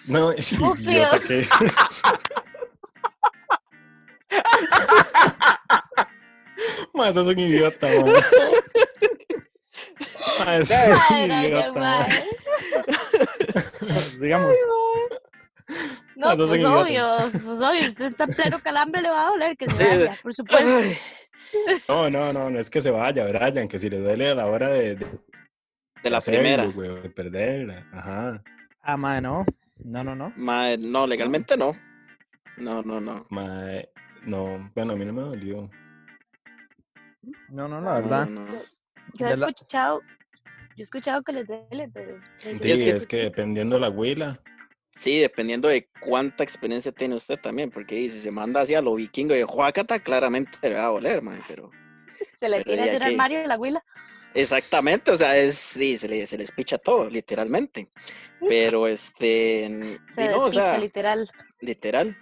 No, 0.06 0.32
idiota 0.80 1.20
que 1.20 1.40
es. 1.62 2.02
Más, 6.94 7.14
sos 7.14 7.28
un 7.28 7.40
idiota, 7.40 7.88
man. 7.88 8.16
Mae, 10.40 10.66
sos 10.66 11.10
un 11.12 11.32
idiota, 11.32 12.06
digamos, 14.20 14.58
No, 16.16 16.36
pues 16.36 16.40
obvio, 16.66 17.32
pues 17.32 17.62
obvio, 17.62 17.88
usted 17.90 18.06
está 18.06 18.24
en 18.26 18.30
pleno 18.32 18.60
calambre, 18.60 19.02
le 19.02 19.10
va 19.10 19.28
a 19.28 19.30
doler 19.30 19.56
que 19.58 19.70
se 19.70 19.76
vaya, 19.84 20.18
por 20.22 20.34
supuesto. 20.34 21.00
No, 21.88 22.10
no, 22.10 22.32
no, 22.34 22.50
no 22.50 22.60
es 22.60 22.70
que 22.70 22.82
se 22.82 22.92
vaya, 22.92 23.26
Brian, 23.26 23.68
que 23.68 23.80
si 23.80 23.90
le 23.90 24.00
duele 24.00 24.30
a 24.30 24.36
la 24.36 24.46
hora 24.48 24.70
de, 24.70 24.96
de, 24.96 25.08
de 26.04 26.10
la 26.10 26.18
hacerlo, 26.18 26.40
primera. 26.40 26.66
güey, 26.68 27.02
de 27.02 27.10
perderla. 27.10 27.88
Ajá. 27.94 28.44
ah, 28.82 28.98
mae, 28.98 29.22
no, 29.22 29.46
no, 29.84 30.04
no, 30.04 30.16
no. 30.16 30.34
No, 30.36 31.08
legalmente 31.08 31.58
no. 31.58 31.76
No, 32.58 32.82
no, 32.84 33.00
no. 33.00 33.26
Mae, 33.30 33.90
no, 34.26 34.72
bueno, 34.76 34.94
a 34.94 34.96
mí 34.96 35.06
no 35.06 35.14
me 35.14 35.22
dolió. 35.22 35.70
No, 37.50 37.68
no, 37.68 37.80
No, 37.80 37.82
la 37.82 37.94
verdad. 37.96 38.28
No, 38.28 38.46
no. 38.46 38.52
Yo 39.16 39.28
he 39.28 39.34
escuchado, 39.34 40.02
yo 40.02 40.76
he 40.78 40.82
escuchado 40.82 41.24
que 41.24 41.34
les 41.34 41.48
duele, 41.48 41.90
pero... 41.94 42.20
Sí, 42.40 42.50
es 42.72 42.84
que- 42.84 42.90
es 42.96 43.08
que 43.08 43.18
dependiendo 43.18 43.76
de 43.76 43.82
la 43.82 43.90
huila. 43.90 44.40
Sí, 45.00 45.18
dependiendo 45.20 45.70
de 45.70 45.88
cuánta 46.02 46.44
experiencia 46.44 46.92
tiene 46.92 47.16
usted 47.16 47.40
también, 47.40 47.72
porque 47.72 47.96
si 48.10 48.20
se 48.20 48.32
manda 48.32 48.60
hacia 48.62 48.82
lo 48.82 48.96
vikingo 48.96 49.34
de 49.34 49.46
Juacata, 49.46 50.00
claramente 50.00 50.52
le 50.62 50.76
va 50.76 50.84
a 50.88 50.90
doler, 50.90 51.22
mae, 51.22 51.40
pero... 51.48 51.72
Se 52.34 52.50
le 52.50 52.58
pero 52.58 52.72
tira 52.72 52.86
ya 52.86 52.92
a 52.92 52.94
llorar 52.94 53.32
que- 53.32 53.48
la 53.48 53.58
huila. 53.58 53.84
Exactamente, 54.34 55.10
o 55.12 55.16
sea, 55.16 55.38
es, 55.38 55.56
sí, 55.58 55.98
se, 55.98 56.10
le, 56.10 56.28
se 56.28 56.38
les 56.38 56.52
picha 56.52 56.78
todo, 56.78 57.10
literalmente. 57.10 57.88
Pero, 58.46 58.88
este, 58.88 59.98
Se 60.10 60.28
no, 60.30 60.44
o 60.44 60.52
sea, 60.52 60.78
literal. 60.78 61.32
literal. 61.62 62.18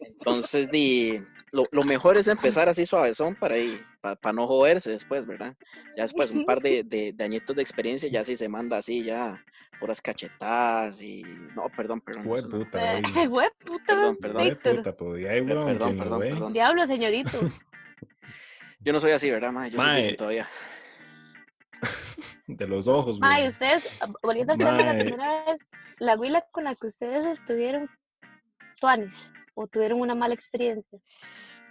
Entonces, 0.00 0.68
di, 0.70 1.22
lo, 1.52 1.64
lo 1.70 1.82
mejor 1.84 2.16
es 2.16 2.26
empezar 2.28 2.68
así 2.68 2.86
suavezón 2.86 3.34
para 3.36 3.54
ahí, 3.54 3.80
para 4.00 4.32
no 4.32 4.46
joderse 4.46 4.90
después, 4.90 5.26
¿verdad? 5.26 5.54
Ya 5.96 6.02
después, 6.04 6.30
un 6.30 6.44
par 6.44 6.60
de, 6.60 6.82
de, 6.84 7.12
de 7.14 7.24
añitos 7.24 7.54
de 7.56 7.62
experiencia, 7.62 8.08
ya 8.10 8.24
si 8.24 8.36
se 8.36 8.48
manda 8.48 8.78
así, 8.78 9.04
ya 9.04 9.42
puras 9.78 10.00
cachetadas 10.00 11.00
y. 11.02 11.22
No, 11.54 11.68
perdón, 11.76 12.00
perdón. 12.00 12.24
No. 12.26 12.48
puta, 12.48 12.98
Eh, 12.98 13.02
güey. 13.12 13.26
Güey, 13.28 13.48
puta, 13.64 13.84
Perdón, 13.86 14.16
perdón. 14.20 14.44
Víctor. 14.44 14.76
puta, 14.76 14.96
pues, 14.96 15.26
ay, 15.26 15.38
Eh, 15.38 15.42
perdón, 15.44 15.76
¿quién 15.78 15.96
lo 15.96 16.02
perdón, 16.04 16.20
ve? 16.20 16.30
perdón. 16.30 16.52
Diablo, 16.52 16.86
señorito. 16.86 17.30
Yo 18.80 18.92
no 18.92 19.00
soy 19.00 19.10
así, 19.12 19.30
¿verdad, 19.30 19.52
mae? 19.52 19.70
Yo 19.70 19.78
soy 19.78 19.86
Mae. 19.86 20.00
virgen 20.02 20.16
todavía. 20.16 20.48
De 22.46 22.66
los 22.66 22.86
ojos, 22.88 23.18
Mae, 23.20 23.40
güey. 23.40 23.48
ustedes, 23.48 24.00
ah, 24.02 24.06
volviendo 24.22 24.52
al 24.52 24.58
tema, 24.58 24.70
la 24.72 24.84
Mae. 24.94 25.04
primera 25.04 25.44
vez, 25.46 25.70
la 25.98 26.16
huila 26.16 26.44
con 26.52 26.64
la 26.64 26.74
que 26.76 26.86
ustedes 26.86 27.26
estuvieron 27.26 27.90
tuanes 28.80 29.32
o 29.56 29.66
tuvieron 29.66 30.00
una 30.00 30.14
mala 30.14 30.34
experiencia. 30.34 30.98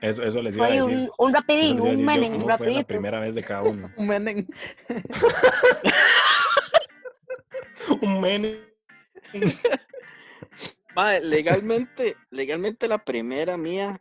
Eso, 0.02 0.24
eso 0.24 0.42
les 0.42 0.56
iba 0.56 0.66
a 0.66 0.70
Fue 0.70 0.78
decir. 0.78 1.10
un, 1.18 1.28
un 1.28 1.34
rapidín, 1.34 1.80
a 1.80 1.84
un 1.84 2.06
meneng, 2.06 2.32
¿cómo 2.34 2.44
fue 2.44 2.50
la 2.52 2.58
rapidito. 2.58 2.88
primera 2.88 3.20
vez 3.20 3.36
de 3.36 3.44
cada 3.44 3.62
uno? 3.70 3.92
Un 3.96 4.08
Menem. 4.08 4.48
un 8.02 8.22
mene. 8.22 8.60
Mae, 10.96 11.22
legalmente, 11.22 12.16
legalmente 12.32 12.88
la 12.88 12.98
primera 12.98 13.58
mía, 13.58 14.00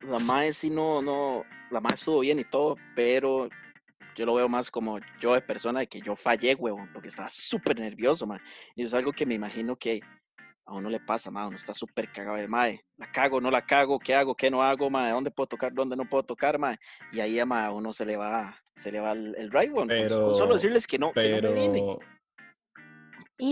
la 0.00 0.18
mae 0.18 0.52
sí 0.52 0.70
no, 0.70 1.00
no, 1.02 1.44
la 1.70 1.80
mae 1.80 1.94
estuvo 1.94 2.20
bien 2.20 2.38
y 2.38 2.44
todo, 2.44 2.76
pero 2.94 3.48
yo 4.14 4.26
lo 4.26 4.34
veo 4.34 4.48
más 4.48 4.70
como 4.70 4.98
yo 5.20 5.34
de 5.34 5.40
persona 5.40 5.80
de 5.80 5.86
que 5.88 6.00
yo 6.00 6.14
fallé, 6.16 6.54
huevón, 6.54 6.90
porque 6.92 7.08
estaba 7.08 7.28
súper 7.30 7.80
nervioso, 7.80 8.26
mae. 8.26 8.40
Y 8.76 8.84
es 8.84 8.94
algo 8.94 9.12
que 9.12 9.26
me 9.26 9.34
imagino 9.34 9.76
que 9.76 10.00
a 10.66 10.72
uno 10.74 10.88
le 10.88 10.98
pasa, 11.00 11.30
mae, 11.30 11.46
uno 11.46 11.56
está 11.56 11.74
súper 11.74 12.10
cagado 12.10 12.36
de 12.36 12.48
mae, 12.48 12.80
la 12.96 13.10
cago, 13.12 13.40
no 13.40 13.50
la 13.50 13.66
cago, 13.66 13.98
qué 13.98 14.14
hago, 14.14 14.34
qué 14.34 14.50
no 14.50 14.62
hago, 14.62 14.88
mae, 14.90 15.12
dónde 15.12 15.30
puedo 15.30 15.46
tocar, 15.46 15.72
dónde 15.74 15.94
no 15.96 16.08
puedo 16.08 16.22
tocar, 16.22 16.58
mae. 16.58 16.78
Y 17.12 17.20
ahí 17.20 17.44
mae, 17.44 17.66
a 17.66 17.70
uno 17.70 17.92
se 17.92 18.04
le 18.06 18.16
va, 18.16 18.56
se 18.74 18.90
le 18.90 19.00
va 19.00 19.12
el, 19.12 19.34
el 19.36 19.50
right, 19.50 19.70
con 19.72 19.88
solo 19.88 20.34
Pero- 20.38 20.54
decirles 20.54 20.86
que 20.86 20.98
no, 20.98 21.12
que 21.12 21.42
no 21.42 21.50
me. 21.52 21.70
Pero, 21.70 21.98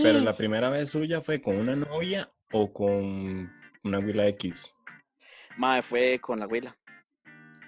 pero 0.03 0.19
la 0.21 0.35
primera 0.35 0.69
vez 0.69 0.89
suya 0.89 1.21
fue 1.21 1.41
con 1.41 1.57
una 1.57 1.75
novia 1.75 2.27
o 2.51 2.71
con 2.71 3.51
una 3.83 3.99
Willa 3.99 4.27
X. 4.29 4.73
Mae, 5.57 5.81
fue 5.81 6.19
con 6.19 6.39
la 6.39 6.45
abuela. 6.45 6.75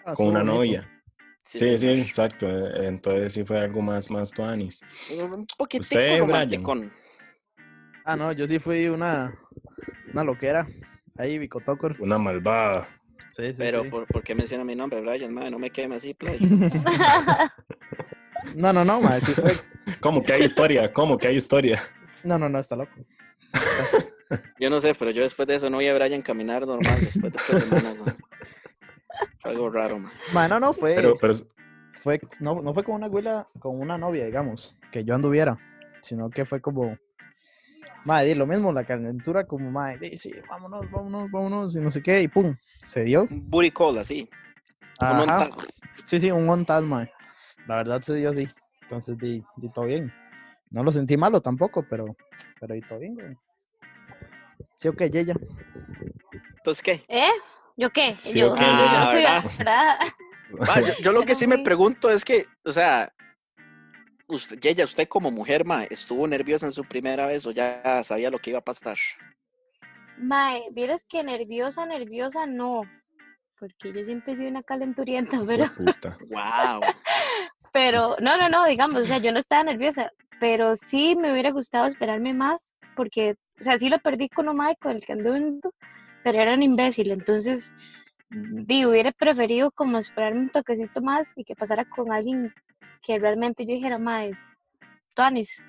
Ah, 0.05 0.13
Con 0.15 0.27
una 0.27 0.39
bonito. 0.39 0.55
novia. 0.55 0.91
Sí, 1.43 1.77
sí, 1.77 1.87
exacto. 1.89 2.47
eh, 2.47 2.87
Entonces 2.87 3.33
sí 3.33 3.43
fue 3.43 3.59
algo 3.59 3.81
más, 3.81 4.09
más 4.09 4.31
tuanis. 4.31 4.81
Un 5.11 5.45
poquitico 5.57 5.81
Usted, 5.83 6.19
romanticón. 6.19 6.91
Ah, 8.05 8.15
no, 8.15 8.31
yo 8.31 8.47
sí 8.47 8.59
fui 8.59 8.87
una, 8.87 9.35
una 10.13 10.23
loquera. 10.23 10.67
Ahí, 11.17 11.39
Bicotocor. 11.39 11.95
Una 11.99 12.19
malvada. 12.19 12.87
Sí, 13.31 13.51
sí, 13.51 13.57
Pero, 13.57 13.83
sí. 13.83 13.89
¿por, 13.89 14.05
¿por 14.05 14.23
qué 14.23 14.35
menciona 14.35 14.63
mi 14.63 14.75
nombre, 14.75 15.01
Brian? 15.01 15.33
Madre, 15.33 15.49
no 15.51 15.59
me 15.59 15.71
queme 15.71 15.95
así, 15.95 16.13
play. 16.13 16.39
No, 18.55 18.71
no, 18.71 18.85
no, 18.85 19.01
mae, 19.01 19.21
sí 19.21 19.31
fue. 19.33 19.51
¿Cómo 19.99 20.23
que 20.23 20.33
hay 20.33 20.43
historia? 20.43 20.93
¿Cómo 20.93 21.17
que 21.17 21.27
hay 21.27 21.35
historia? 21.35 21.81
No, 22.23 22.37
no, 22.37 22.47
no, 22.47 22.59
está 22.59 22.75
loco. 22.75 22.91
Yo 24.59 24.69
no 24.69 24.79
sé, 24.79 24.93
pero 24.93 25.09
yo 25.09 25.23
después 25.23 25.47
de 25.47 25.55
eso 25.55 25.69
no 25.69 25.79
vi 25.79 25.87
a 25.87 25.95
Brian 25.95 26.21
caminar 26.21 26.65
normal 26.65 26.99
después 27.01 27.33
de 27.33 27.81
man. 27.81 28.15
Fue 29.41 29.51
algo 29.51 29.69
raro, 29.71 29.97
man. 29.97 30.11
Mae, 30.31 30.47
no, 30.47 30.59
no, 30.59 30.73
fue. 30.73 30.93
Pero, 30.93 31.17
pero 31.19 31.33
fue 32.01 32.21
no, 32.39 32.61
no 32.61 32.73
fue 32.73 32.83
con 32.83 32.95
una 32.95 33.07
abuela, 33.07 33.47
con 33.59 33.79
una 33.79 33.97
novia, 33.97 34.25
digamos, 34.25 34.75
que 34.91 35.03
yo 35.03 35.15
anduviera, 35.15 35.57
sino 36.01 36.29
que 36.29 36.45
fue 36.45 36.61
como, 36.61 36.97
madre, 38.03 38.35
lo 38.35 38.45
mismo, 38.45 38.71
la 38.71 38.83
calentura 38.85 39.45
como, 39.45 39.71
madre, 39.71 40.15
sí, 40.17 40.31
vámonos, 40.49 40.89
vámonos, 40.91 41.31
vámonos, 41.31 41.75
y 41.75 41.81
no 41.81 41.89
sé 41.91 42.01
qué, 42.01 42.21
y 42.21 42.27
pum, 42.27 42.55
se 42.83 43.03
dio. 43.03 43.23
Un 43.23 43.49
booty 43.49 43.71
call, 43.71 43.97
así. 43.97 44.29
Un 45.01 45.07
Ajá, 45.07 45.21
ontas. 45.43 45.81
sí, 46.05 46.19
sí, 46.19 46.31
un 46.31 46.49
ontas, 46.49 46.83
madre. 46.83 47.11
La 47.67 47.77
verdad 47.77 48.01
se 48.01 48.15
dio 48.15 48.29
así, 48.29 48.47
entonces, 48.83 49.17
di, 49.17 49.43
di 49.57 49.71
todo 49.71 49.85
bien. 49.85 50.13
No 50.69 50.83
lo 50.83 50.91
sentí 50.91 51.15
malo 51.17 51.41
tampoco, 51.41 51.85
pero, 51.89 52.05
pero 52.59 52.73
di 52.75 52.81
todo 52.81 52.99
bien, 52.99 53.15
güey. 53.15 53.37
Sí, 54.75 54.87
ok, 54.87 55.01
ella. 55.01 55.33
Entonces, 56.57 56.81
¿qué? 56.83 57.05
¿Eh? 57.07 57.29
¿Yo 57.77 57.89
qué? 57.91 58.15
Sí, 58.17 58.39
yo, 58.39 58.51
ok, 58.53 58.59
yo 58.59 58.65
ya. 58.65 59.05
no 59.05 59.11
fui, 59.11 59.25
Ah, 59.25 59.43
¿verdad? 59.57 59.99
Ma, 60.67 60.79
yo, 60.81 60.93
yo 61.01 61.11
lo 61.11 61.21
que 61.25 61.35
sí 61.35 61.47
me 61.47 61.59
pregunto 61.59 62.09
es 62.09 62.23
que, 62.25 62.45
o 62.63 62.71
sea, 62.71 63.11
usted, 64.27 64.59
Yeya, 64.59 64.85
usted 64.85 65.07
como 65.07 65.31
mujer, 65.31 65.65
ma, 65.65 65.83
¿estuvo 65.85 66.27
nerviosa 66.27 66.65
en 66.65 66.71
su 66.71 66.83
primera 66.83 67.27
vez 67.27 67.45
o 67.45 67.51
ya 67.51 68.03
sabía 68.03 68.29
lo 68.29 68.39
que 68.39 68.51
iba 68.51 68.59
a 68.59 68.63
pasar? 68.63 68.97
Mae, 70.17 70.69
vieras 70.71 71.05
que 71.05 71.23
nerviosa, 71.23 71.85
nerviosa, 71.85 72.45
no. 72.45 72.83
Porque 73.59 73.93
yo 73.93 74.03
siempre 74.03 74.33
he 74.33 74.35
sido 74.35 74.49
una 74.49 74.63
calenturienta, 74.63 75.39
pero, 75.47 75.65
puta. 75.75 76.17
¡Wow! 76.27 76.81
pero, 77.73 78.15
no, 78.19 78.37
no, 78.37 78.49
no, 78.49 78.65
digamos, 78.65 79.01
o 79.01 79.05
sea, 79.05 79.17
yo 79.17 79.31
no 79.31 79.39
estaba 79.39 79.63
nerviosa, 79.63 80.11
pero 80.39 80.75
sí 80.75 81.15
me 81.15 81.31
hubiera 81.31 81.51
gustado 81.51 81.87
esperarme 81.87 82.33
más, 82.33 82.77
porque, 82.95 83.35
o 83.59 83.63
sea, 83.63 83.77
sí 83.77 83.89
lo 83.89 83.99
perdí 83.99 84.29
con 84.29 84.49
un 84.49 84.57
mae 84.57 84.75
con 84.77 84.91
el 84.91 85.05
que 85.05 85.13
anduve, 85.13 85.59
pero 86.23 86.39
era 86.39 86.53
un 86.53 86.63
imbécil, 86.63 87.11
entonces, 87.11 87.75
di, 88.29 88.85
hubiera 88.85 89.11
preferido 89.11 89.71
como 89.71 89.97
esperarme 89.97 90.41
un 90.41 90.49
toquecito 90.49 91.01
más 91.01 91.37
y 91.37 91.43
que 91.43 91.55
pasara 91.55 91.85
con 91.85 92.11
alguien 92.11 92.53
que 93.05 93.19
realmente 93.19 93.65
yo 93.65 93.73
dijera, 93.73 93.97
mae, 93.97 94.31
Tuanis, 95.13 95.61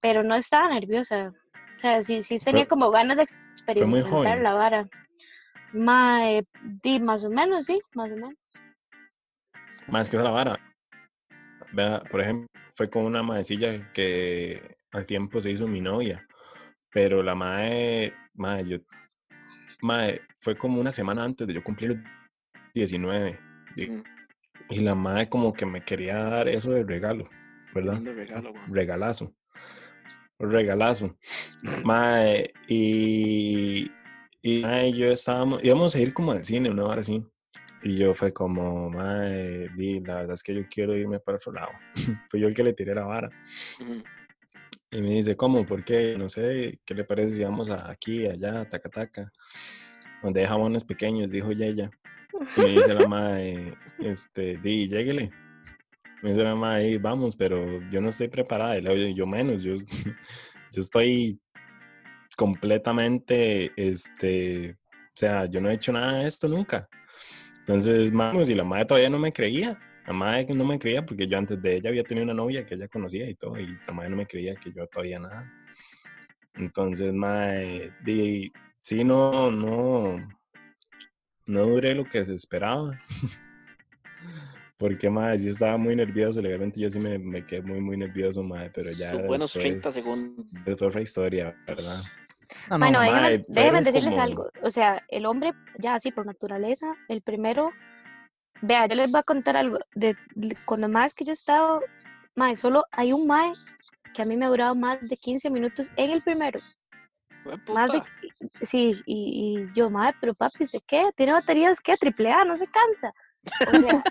pero 0.00 0.22
no 0.22 0.34
estaba 0.36 0.68
nerviosa, 0.68 1.32
o 1.76 1.80
sea, 1.80 2.02
sí, 2.02 2.22
sí 2.22 2.38
tenía 2.38 2.62
Fue- 2.62 2.68
como 2.68 2.90
ganas 2.90 3.16
de 3.16 3.26
experimentar 3.52 4.38
la 4.40 4.52
vara. 4.54 4.88
Mae, 5.72 6.44
di, 6.82 7.00
más 7.00 7.24
o 7.24 7.30
menos, 7.30 7.66
sí, 7.66 7.80
más 7.94 8.10
o 8.12 8.14
menos. 8.14 8.34
Más 9.88 10.08
que 10.08 10.16
esa 10.16 10.24
la 10.24 10.30
vara. 10.30 10.58
Vea, 11.72 12.00
por 12.10 12.20
ejemplo, 12.20 12.46
fue 12.74 12.88
con 12.88 13.04
una 13.04 13.22
maecilla 13.22 13.92
que 13.92 14.76
al 14.92 15.04
tiempo 15.06 15.40
se 15.40 15.50
hizo 15.50 15.66
mi 15.66 15.80
novia. 15.80 16.26
Pero 16.90 17.22
la 17.22 17.34
mae, 17.34 18.14
mae, 18.34 18.64
yo, 18.66 18.78
mae, 19.82 20.20
fue 20.40 20.56
como 20.56 20.80
una 20.80 20.92
semana 20.92 21.24
antes 21.24 21.46
de 21.46 21.52
yo 21.54 21.62
cumplir 21.62 21.90
los 21.90 21.98
19. 22.74 23.38
Y, 23.76 23.86
Mm, 23.88 24.04
y 24.70 24.80
la 24.80 24.94
mae 24.94 25.28
como 25.28 25.52
que 25.52 25.66
me 25.66 25.82
quería 25.82 26.16
dar 26.16 26.48
eso 26.48 26.70
de 26.70 26.84
regalo, 26.84 27.24
¿verdad? 27.74 28.00
regalo, 28.02 28.52
regalazo. 28.68 29.34
Regalazo. 30.38 31.16
Mae, 31.84 32.52
y, 32.68 33.90
y 34.42 34.60
mae, 34.60 34.92
yo 34.92 35.10
estábamos, 35.10 35.64
íbamos 35.64 35.94
a 35.94 36.00
ir 36.00 36.14
como 36.14 36.32
al 36.32 36.44
cine, 36.44 36.70
una 36.70 36.84
hora 36.84 37.00
así. 37.00 37.24
Y 37.82 37.96
yo 37.96 38.14
fue 38.14 38.32
como, 38.32 38.90
mae, 38.90 39.68
di, 39.76 40.00
la 40.00 40.16
verdad 40.16 40.34
es 40.34 40.42
que 40.42 40.54
yo 40.54 40.62
quiero 40.68 40.96
irme 40.96 41.20
para 41.20 41.36
otro 41.36 41.52
lado. 41.52 41.70
Fui 42.30 42.40
yo 42.40 42.48
el 42.48 42.54
que 42.54 42.64
le 42.64 42.72
tiré 42.72 42.94
la 42.94 43.04
vara. 43.04 43.30
Y 44.90 45.02
me 45.02 45.10
dice, 45.10 45.36
¿cómo? 45.36 45.64
¿Por 45.66 45.84
qué? 45.84 46.16
No 46.16 46.28
sé, 46.28 46.80
¿qué 46.84 46.94
le 46.94 47.04
parece 47.04 47.36
si 47.36 47.44
vamos 47.44 47.70
a 47.70 47.90
aquí, 47.90 48.26
allá, 48.26 48.64
taca, 48.68 48.88
taca? 48.88 49.32
Donde 50.22 50.40
hay 50.40 50.46
jabones 50.46 50.84
pequeños, 50.84 51.30
dijo 51.30 51.50
ella. 51.50 51.90
Y 52.56 52.60
me 52.60 52.68
dice 52.70 52.94
la 52.94 53.08
mae, 53.08 53.74
este, 53.98 54.58
di, 54.58 54.88
lléguele. 54.88 55.30
Me 56.22 56.30
dice 56.30 56.42
la 56.42 56.80
"Ey, 56.82 56.98
vamos, 56.98 57.36
pero 57.36 57.80
yo 57.90 58.00
no 58.00 58.08
estoy 58.08 58.28
preparada. 58.28 58.76
Y 58.78 58.82
le 58.82 58.94
digo, 58.94 59.16
yo 59.16 59.26
menos, 59.26 59.62
yo, 59.62 59.74
yo 60.70 60.80
estoy 60.80 61.40
completamente, 62.36 63.72
este, 63.76 64.72
o 64.72 65.12
sea, 65.14 65.46
yo 65.46 65.60
no 65.60 65.70
he 65.70 65.74
hecho 65.74 65.92
nada 65.92 66.20
de 66.20 66.28
esto 66.28 66.48
nunca. 66.48 66.88
Entonces, 67.60 68.12
vamos, 68.12 68.48
y 68.48 68.54
la 68.54 68.64
madre 68.64 68.86
todavía 68.86 69.10
no 69.10 69.18
me 69.18 69.32
creía. 69.32 69.78
La 70.06 70.12
madre 70.14 70.46
no 70.54 70.64
me 70.64 70.78
creía 70.78 71.04
porque 71.04 71.26
yo 71.26 71.36
antes 71.36 71.60
de 71.60 71.76
ella 71.76 71.90
había 71.90 72.02
tenido 72.02 72.24
una 72.24 72.34
novia 72.34 72.64
que 72.64 72.74
ella 72.74 72.88
conocía 72.88 73.28
y 73.28 73.34
todo, 73.34 73.58
y 73.58 73.66
la 73.86 73.92
madre 73.92 74.10
no 74.10 74.16
me 74.16 74.26
creía 74.26 74.54
que 74.54 74.72
yo 74.72 74.86
todavía 74.86 75.18
nada. 75.18 75.52
Entonces, 76.54 77.12
madre, 77.12 77.92
di, 78.02 78.50
sí, 78.80 79.04
no, 79.04 79.50
no, 79.50 80.16
no 81.48 81.62
duré 81.62 81.94
lo 81.94 82.04
que 82.04 82.24
se 82.24 82.34
esperaba. 82.34 82.92
Porque, 84.76 85.10
madre, 85.10 85.42
yo 85.42 85.50
estaba 85.50 85.76
muy 85.76 85.96
nervioso, 85.96 86.40
legalmente 86.40 86.78
yo 86.78 86.88
sí 86.88 87.00
me, 87.00 87.18
me 87.18 87.44
quedé 87.44 87.62
muy, 87.62 87.80
muy 87.80 87.96
nervioso, 87.96 88.44
madre, 88.44 88.70
pero 88.72 88.92
ya 88.92 89.10
Sus 89.12 89.22
buenos 89.26 89.52
30 89.52 89.90
después- 89.90 90.20
segundos. 90.20 90.46
Es 90.66 90.82
otra 90.82 91.00
historia, 91.02 91.56
¿verdad? 91.66 92.00
No, 92.70 92.78
no, 92.78 92.84
Bueno, 92.86 93.00
déjenme 93.00 93.44
fueron 93.54 93.84
decirles 93.84 94.10
como- 94.12 94.22
algo. 94.22 94.50
O 94.62 94.70
sea, 94.70 95.02
el 95.08 95.26
hombre, 95.26 95.52
ya 95.78 95.94
así 95.94 96.12
por 96.12 96.26
naturaleza, 96.26 96.94
el 97.08 97.22
primero, 97.22 97.72
vea, 98.62 98.86
yo 98.86 98.94
les 98.94 99.10
voy 99.10 99.18
a 99.18 99.22
contar 99.24 99.56
algo. 99.56 99.78
De, 99.96 100.14
de- 100.36 100.56
con 100.64 100.80
lo 100.80 100.88
más 100.88 101.12
que 101.12 101.24
yo 101.24 101.32
he 101.32 101.34
estado, 101.34 101.82
mae, 102.36 102.54
solo 102.54 102.84
hay 102.92 103.12
un 103.12 103.26
mae 103.26 103.52
que 104.14 104.22
a 104.22 104.26
mí 104.26 104.36
me 104.36 104.44
ha 104.44 104.48
durado 104.48 104.76
más 104.76 104.98
de 105.02 105.16
15 105.16 105.50
minutos 105.50 105.90
en 105.96 106.10
el 106.12 106.22
primero. 106.22 106.60
Más 107.72 107.90
de, 107.92 108.02
sí, 108.62 108.94
y, 109.06 109.64
y 109.66 109.74
yo, 109.74 109.90
mae, 109.90 110.14
pero 110.20 110.34
papi, 110.34 110.64
¿usted 110.64 110.80
qué? 110.86 111.10
¿Tiene 111.16 111.32
baterías 111.32 111.80
qué? 111.80 111.96
Triple 111.96 112.30
A, 112.32 112.44
no 112.44 112.56
se 112.56 112.66
cansa. 112.66 113.12
O 113.72 113.80
sea, 113.80 114.04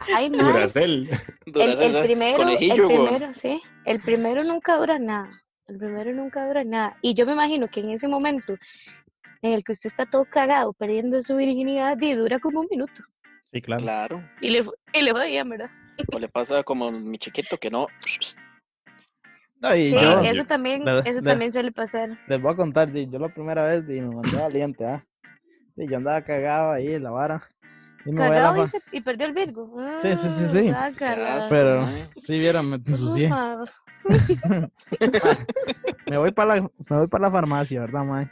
hay 0.14 0.30
maes 0.30 0.44
Duracell. 0.44 1.08
el, 1.46 1.82
el 1.82 2.02
primero, 2.04 2.48
el 2.48 2.58
primero, 2.58 3.34
sí, 3.34 3.62
el 3.84 4.00
primero 4.00 4.44
nunca 4.44 4.76
dura 4.76 4.98
nada. 4.98 5.30
El 5.66 5.78
primero 5.78 6.12
nunca 6.12 6.46
dura 6.46 6.64
nada. 6.64 6.98
Y 7.00 7.14
yo 7.14 7.26
me 7.26 7.32
imagino 7.32 7.68
que 7.68 7.80
en 7.80 7.90
ese 7.90 8.08
momento 8.08 8.56
en 9.42 9.52
el 9.52 9.64
que 9.64 9.72
usted 9.72 9.88
está 9.88 10.06
todo 10.06 10.24
cagado, 10.24 10.72
perdiendo 10.72 11.20
su 11.22 11.36
virginidad, 11.36 11.96
y 12.00 12.12
dura 12.14 12.38
como 12.40 12.60
un 12.60 12.68
minuto. 12.70 13.02
Sí, 13.52 13.62
claro. 13.62 13.82
Claro. 13.82 14.28
Y 14.40 14.50
le, 14.50 14.64
y 14.92 15.02
le 15.02 15.12
fue 15.12 15.28
bien, 15.28 15.48
¿verdad? 15.48 15.70
O 16.12 16.18
le 16.18 16.28
pasa 16.28 16.62
como 16.62 16.90
mi 16.90 17.18
chiquito 17.18 17.58
que 17.58 17.70
no. 17.70 17.86
No, 19.60 19.74
y 19.76 19.90
Sí, 19.90 19.94
yo 19.94 20.20
eso 20.22 20.44
también, 20.46 20.84
le- 20.84 20.98
eso 21.00 21.20
le- 21.20 21.30
también 21.30 21.52
suele 21.52 21.70
pasar. 21.72 22.18
les 22.26 22.40
voy 22.40 22.52
a 22.52 22.56
contar, 22.56 22.90
yo 22.92 23.18
la 23.18 23.28
primera 23.28 23.64
vez 23.64 23.86
di, 23.86 24.00
me 24.00 24.14
mandé 24.14 24.38
valiente, 24.38 24.86
¿ah? 24.86 25.04
Di, 25.76 25.86
yo 25.86 25.98
andaba 25.98 26.22
cagado 26.22 26.72
ahí 26.72 26.94
en 26.94 27.02
la 27.02 27.10
vara. 27.10 27.42
Y 28.06 28.12
la 28.12 28.28
Cagado 28.28 28.64
y, 28.64 28.68
se- 28.68 28.82
y 28.92 29.00
perdió 29.02 29.26
el 29.26 29.34
Virgo. 29.34 29.76
Sí, 30.00 30.16
sí, 30.16 30.30
sí, 30.30 30.46
sí. 30.46 30.70
Ah, 30.70 31.46
Pero, 31.50 31.82
mae. 31.82 32.08
sí, 32.16 32.38
vieron, 32.38 32.70
me 32.70 32.76
ensucié. 32.76 33.30
Me 36.08 36.16
voy 36.18 36.32
para 36.32 36.56
la, 36.56 36.62
me 36.62 36.96
voy 36.96 37.06
para 37.06 37.26
la 37.26 37.30
farmacia, 37.30 37.80
¿verdad, 37.80 38.04
mae? 38.04 38.30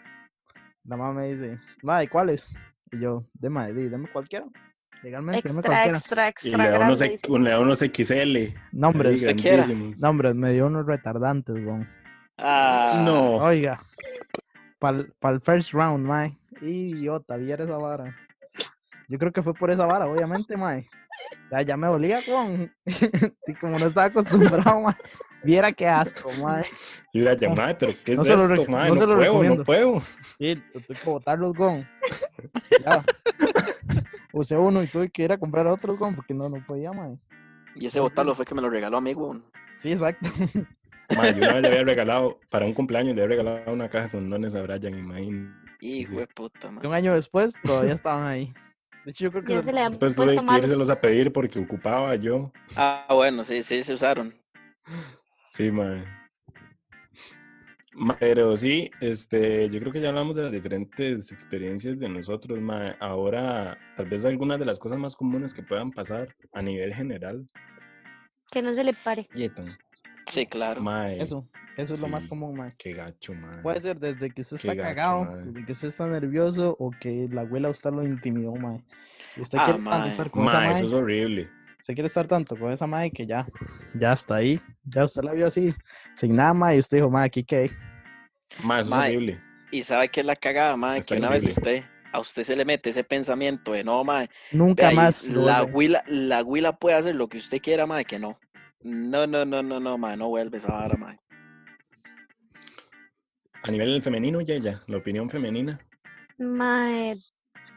La 0.84 0.96
mamá 0.96 1.12
me 1.20 1.28
dice, 1.28 1.58
mae, 1.82 2.08
¿cuáles? 2.08 2.56
Y 2.90 3.00
yo, 3.00 3.24
de 3.34 3.50
mae, 3.50 3.72
di, 3.74 3.88
deme 3.88 4.08
cualquiera. 4.10 4.46
Legalmente, 5.02 5.48
Extra, 5.48 5.62
cualquiera. 5.62 5.98
extra, 5.98 6.26
Y 6.26 6.28
extra 6.30 6.64
le 6.64 6.70
da 6.70 6.80
unos, 6.80 7.00
le 7.00 7.50
da 7.50 7.60
unos 7.60 7.78
XL. 7.78 8.36
Nombres, 8.72 10.00
nombres, 10.00 10.34
me 10.34 10.52
dio 10.52 10.66
unos 10.66 10.86
retardantes, 10.86 11.54
weón. 11.54 11.88
Ah, 12.36 13.02
No. 13.04 13.36
Oiga, 13.36 13.80
para 14.78 14.98
el 15.34 15.40
first 15.40 15.72
round, 15.72 16.04
mae. 16.06 16.36
Idiota, 16.60 17.36
viera 17.36 17.64
esa 17.64 17.76
vara. 17.78 18.16
Yo 19.08 19.18
creo 19.18 19.32
que 19.32 19.42
fue 19.42 19.54
por 19.54 19.70
esa 19.70 19.86
vara, 19.86 20.06
obviamente, 20.06 20.56
mae. 20.56 20.88
Ya, 21.50 21.62
ya 21.62 21.76
me 21.76 21.86
dolía, 21.86 22.20
weón. 22.26 22.72
y 23.46 23.54
como 23.54 23.78
no 23.78 23.86
estaba 23.86 24.06
acostumbrado, 24.08 24.80
mae. 24.80 24.94
Viera 25.44 25.70
qué 25.72 25.86
asco, 25.86 26.28
mae. 26.42 26.64
Y 27.12 27.20
la 27.20 27.34
llamada, 27.34 27.78
pero 27.78 27.92
¿qué 28.04 28.12
es 28.14 28.18
No 28.18 28.24
se 28.24 28.36
lo 28.36 28.42
esto, 28.54 28.66
mae? 28.66 28.88
no 28.88 28.94
No, 28.94 29.00
se 29.00 29.06
lo 29.06 29.14
puedo, 29.14 29.22
recomiendo. 29.22 29.56
no 29.58 29.64
puedo. 29.64 30.00
Sí, 30.38 30.62
tuve 30.72 30.84
que 30.98 31.08
botarlos, 31.10 31.56
weón. 31.56 31.88
Ya. 32.84 33.04
Usé 34.32 34.56
uno 34.56 34.82
y 34.82 34.86
tuve 34.86 35.10
que 35.10 35.22
ir 35.24 35.32
a 35.32 35.38
comprar 35.38 35.66
otros, 35.66 35.98
weón, 36.00 36.14
porque 36.14 36.34
no, 36.34 36.48
no 36.48 36.64
podía, 36.66 36.92
mae. 36.92 37.18
y 37.74 37.86
ese 37.86 38.00
botarlo 38.00 38.34
fue 38.34 38.44
que 38.44 38.54
me 38.54 38.60
lo 38.62 38.68
regaló 38.70 38.98
a 38.98 39.00
mí, 39.00 39.14
weón. 39.14 39.44
Sí, 39.78 39.90
exacto. 39.92 40.28
Mae, 41.16 41.32
yo 41.32 41.38
una 41.38 41.54
vez 41.54 41.62
le 41.62 41.68
había 41.68 41.84
regalado, 41.84 42.38
para 42.50 42.66
un 42.66 42.74
cumpleaños, 42.74 43.14
le 43.16 43.22
había 43.22 43.38
regalado 43.38 43.72
una 43.72 43.88
caja 43.88 44.10
con 44.10 44.28
dones 44.28 44.54
a 44.54 44.60
Brian, 44.62 44.98
imagínate. 44.98 45.68
Hijo 45.80 46.10
Sí. 46.10 46.16
de 46.16 46.26
puta, 46.26 46.68
Y 46.68 46.70
man. 46.72 46.86
un 46.86 46.92
año 46.92 47.14
después 47.14 47.54
todavía 47.62 47.94
estaban 47.94 48.26
ahí. 48.26 48.52
De 49.06 49.12
hecho, 49.12 49.24
yo 49.24 49.30
creo 49.30 49.44
que 49.44 49.54
se- 49.62 49.72
le 49.72 49.80
Después 49.84 50.16
tuve 50.16 50.34
que 50.34 50.42
malos. 50.42 50.64
irselos 50.66 50.90
a 50.90 51.00
pedir 51.00 51.32
porque 51.32 51.58
ocupaba 51.60 52.14
yo. 52.16 52.52
Ah, 52.76 53.06
bueno, 53.14 53.42
sí, 53.44 53.62
sí, 53.62 53.82
se 53.84 53.94
usaron. 53.94 54.34
Sí, 55.50 55.70
mae. 55.70 56.04
Ma- 57.98 58.16
Pero 58.18 58.56
sí, 58.56 58.90
este, 59.00 59.68
yo 59.70 59.80
creo 59.80 59.92
que 59.92 60.00
ya 60.00 60.08
hablamos 60.08 60.34
de 60.36 60.42
las 60.42 60.52
diferentes 60.52 61.32
experiencias 61.32 61.98
de 61.98 62.08
nosotros, 62.08 62.60
mae. 62.60 62.94
Ahora, 63.00 63.76
tal 63.96 64.06
vez 64.08 64.24
algunas 64.24 64.58
de 64.58 64.64
las 64.64 64.78
cosas 64.78 64.98
más 64.98 65.16
comunes 65.16 65.52
que 65.52 65.62
puedan 65.62 65.90
pasar 65.90 66.28
a 66.52 66.62
nivel 66.62 66.94
general. 66.94 67.46
Que 68.50 68.62
no 68.62 68.72
se 68.74 68.84
le 68.84 68.94
pare. 68.94 69.28
Yetan, 69.34 69.76
Sí, 70.26 70.46
claro. 70.46 70.80
mae, 70.82 71.20
Eso, 71.20 71.48
eso 71.76 71.94
es 71.94 72.00
lo 72.00 72.08
más 72.08 72.28
común, 72.28 72.56
mae. 72.56 72.68
qué 72.78 72.92
gacho, 72.92 73.34
mae. 73.34 73.62
Puede 73.62 73.80
ser 73.80 73.98
desde 73.98 74.30
que 74.30 74.42
usted 74.42 74.56
está 74.56 74.74
gacho, 74.74 74.94
cagado, 74.94 75.36
desde 75.44 75.66
que 75.66 75.72
usted 75.72 75.88
está 75.88 76.06
nervioso 76.06 76.76
o 76.78 76.90
que 77.00 77.28
la 77.32 77.40
abuela 77.42 77.68
usted 77.70 77.90
lo 77.90 78.04
intimidó, 78.04 78.54
mae. 78.54 78.80
Y 79.36 79.40
usted 79.40 79.58
Ah, 79.60 79.64
quiere 79.64 79.82
tanto 79.90 80.08
estar 80.08 80.30
con 80.30 80.44
esa 80.44 80.58
Mae, 80.58 80.66
mae, 80.68 80.76
eso 80.76 80.86
es 80.86 80.92
horrible. 80.92 81.50
usted 81.80 81.94
quiere 81.94 82.06
estar 82.06 82.26
tanto 82.26 82.56
con 82.56 82.70
esa 82.72 82.86
mae 82.86 83.10
que 83.10 83.26
ya, 83.26 83.46
ya 83.94 84.12
está 84.12 84.36
ahí. 84.36 84.60
Ya 84.84 85.04
usted 85.04 85.22
la 85.22 85.32
vio 85.32 85.46
así, 85.46 85.74
sin 86.14 86.34
nada, 86.36 86.54
mae, 86.54 86.76
y 86.76 86.78
usted 86.80 86.98
dijo, 86.98 87.10
mae, 87.10 87.26
aquí 87.26 87.42
qué. 87.42 87.70
Es 88.50 88.90
horrible. 88.92 89.40
Y 89.70 89.82
sabe 89.82 90.08
que 90.08 90.20
es 90.20 90.26
la 90.26 90.36
cagada, 90.36 90.74
Está 90.96 91.14
que 91.14 91.18
una 91.20 91.30
vez 91.30 91.42
increíble. 91.46 91.80
usted, 91.80 91.90
a 92.12 92.20
usted 92.20 92.42
se 92.42 92.56
le 92.56 92.64
mete 92.64 92.90
ese 92.90 93.04
pensamiento 93.04 93.72
de 93.72 93.84
no, 93.84 94.02
man, 94.04 94.28
Nunca 94.50 94.90
más. 94.90 95.28
la 95.28 95.62
vuelve". 95.62 95.76
huila, 95.76 96.04
la 96.06 96.42
huila 96.42 96.76
puede 96.78 96.96
hacer 96.96 97.14
lo 97.14 97.28
que 97.28 97.36
usted 97.36 97.60
quiera, 97.60 97.86
man, 97.86 98.04
que 98.04 98.18
no. 98.18 98.38
No, 98.82 99.26
no, 99.26 99.44
no, 99.44 99.62
no, 99.62 99.78
no, 99.80 99.98
man, 99.98 100.18
no 100.18 100.28
vuelve 100.28 100.58
esa 100.58 100.72
vara, 100.72 100.96
man. 100.96 101.18
A 103.64 103.70
nivel 103.70 104.00
femenino, 104.02 104.40
ya, 104.40 104.56
ya, 104.56 104.80
la 104.86 104.98
opinión 104.98 105.28
femenina. 105.28 105.78
Mae, 106.38 107.16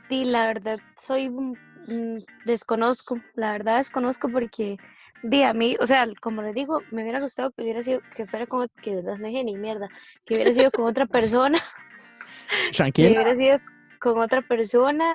di, 0.10 0.24
la 0.26 0.46
verdad, 0.48 0.80
soy, 0.98 1.30
mm, 1.30 2.24
desconozco, 2.46 3.20
la 3.36 3.54
verdad 3.54 3.78
desconozco 3.78 4.30
porque, 4.30 4.78
di, 5.24 5.44
a 5.44 5.54
mí, 5.54 5.78
o 5.80 5.88
sea, 5.88 6.08
como 6.22 6.42
les 6.42 6.54
digo, 6.54 6.82
me 6.92 7.04
hubiera 7.04 7.20
gustado 7.20 7.52
que 7.52 7.64
hubiera 7.64 7.84
sido, 7.84 8.02
que 8.16 8.26
fuera 8.26 8.48
con, 8.48 8.68
que 8.82 8.94
no 8.94 9.16
dije 9.16 9.44
ni 9.44 9.58
mierda, 9.58 9.90
que 10.26 10.36
hubiera 10.36 10.54
sido 10.54 10.72
con 10.72 10.86
otra 10.86 11.06
persona, 11.06 11.60
que 12.68 12.78
Tranquila. 12.78 13.10
hubiera 13.10 13.36
sido 13.36 13.60
con 14.00 14.20
otra 14.20 14.42
persona, 14.42 15.14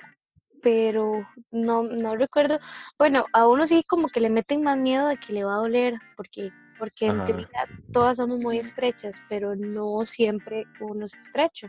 pero 0.63 1.27
no, 1.51 1.83
no 1.83 2.17
recuerdo, 2.17 2.59
bueno, 2.99 3.25
a 3.33 3.47
uno 3.47 3.67
sí 3.67 3.85
como 3.87 4.09
que 4.09 4.21
le 4.21 4.31
meten 4.31 4.63
más 4.63 4.79
miedo 4.79 5.09
de 5.09 5.17
que 5.17 5.33
le 5.33 5.45
va 5.45 5.55
a 5.55 5.59
doler, 5.59 5.95
porque, 6.17 6.51
porque 6.79 7.07
en 7.07 7.25
teoría 7.25 7.49
todas 7.93 8.17
somos 8.17 8.39
muy 8.39 8.59
estrechas, 8.59 9.23
pero 9.29 9.55
no 9.55 10.05
siempre 10.07 10.65
uno 10.81 11.05
es 11.05 11.15
estrecho. 11.15 11.69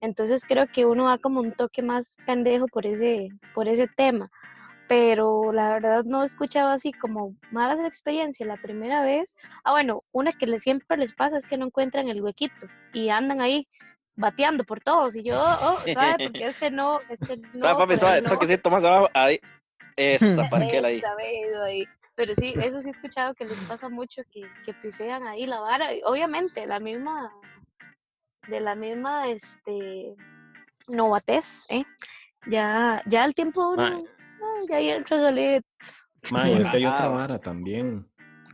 Entonces 0.00 0.44
creo 0.46 0.66
que 0.66 0.84
uno 0.84 1.04
va 1.04 1.18
como 1.18 1.40
un 1.40 1.52
toque 1.52 1.82
más 1.82 2.18
pendejo 2.26 2.66
por 2.68 2.86
ese, 2.86 3.28
por 3.54 3.66
ese 3.66 3.88
tema. 3.88 4.30
Pero 4.88 5.52
la 5.52 5.70
verdad 5.70 6.04
no 6.04 6.22
he 6.22 6.26
escuchado 6.26 6.70
así 6.70 6.92
como 6.92 7.34
malas 7.50 7.80
experiencias 7.80 8.46
la 8.46 8.56
primera 8.56 9.02
vez. 9.02 9.36
Ah, 9.64 9.72
bueno, 9.72 10.04
una 10.12 10.32
que 10.32 10.58
siempre 10.58 10.96
les 10.96 11.12
pasa 11.12 11.36
es 11.36 11.46
que 11.46 11.56
no 11.56 11.66
encuentran 11.66 12.08
el 12.08 12.22
huequito 12.22 12.66
y 12.92 13.08
andan 13.08 13.40
ahí 13.40 13.68
bateando 14.16 14.64
por 14.64 14.80
todos. 14.80 15.16
Y 15.16 15.24
yo, 15.24 15.40
oh, 15.40 15.78
¿sabe? 15.92 16.28
Porque 16.28 16.46
este 16.46 16.70
no, 16.70 17.00
este 17.08 17.36
no. 17.54 17.60
Suave, 17.60 17.78
papi, 17.78 17.96
suave, 17.96 18.22
no. 18.22 18.30
toquecito 18.30 18.70
más 18.70 18.84
abajo, 18.84 19.08
ahí. 19.14 19.40
Esa 19.96 20.48
parquela 20.50 20.88
ahí. 20.88 21.02
Ahí. 21.64 21.84
Pero 22.14 22.34
sí, 22.34 22.54
eso 22.56 22.80
sí 22.80 22.88
he 22.88 22.92
escuchado 22.92 23.34
que 23.34 23.44
les 23.44 23.58
pasa 23.64 23.88
mucho, 23.88 24.22
que, 24.32 24.42
que 24.64 24.72
pifean 24.72 25.26
ahí 25.26 25.46
la 25.46 25.60
vara. 25.60 25.90
Obviamente, 26.04 26.66
la 26.66 26.80
misma, 26.80 27.30
de 28.48 28.60
la 28.60 28.74
misma, 28.74 29.28
este, 29.28 30.14
novatez, 30.88 31.66
¿eh? 31.68 31.84
Ya, 32.46 33.02
ya 33.06 33.24
el 33.24 33.34
tiempo 33.34 33.70
uno. 33.70 33.98
Ya 34.68 34.78
entra 34.78 35.18
solito. 35.18 35.66
Mae, 36.32 36.60
es 36.60 36.70
que 36.70 36.78
hay 36.78 36.86
otra 36.86 37.08
vara 37.08 37.38
también. 37.38 38.06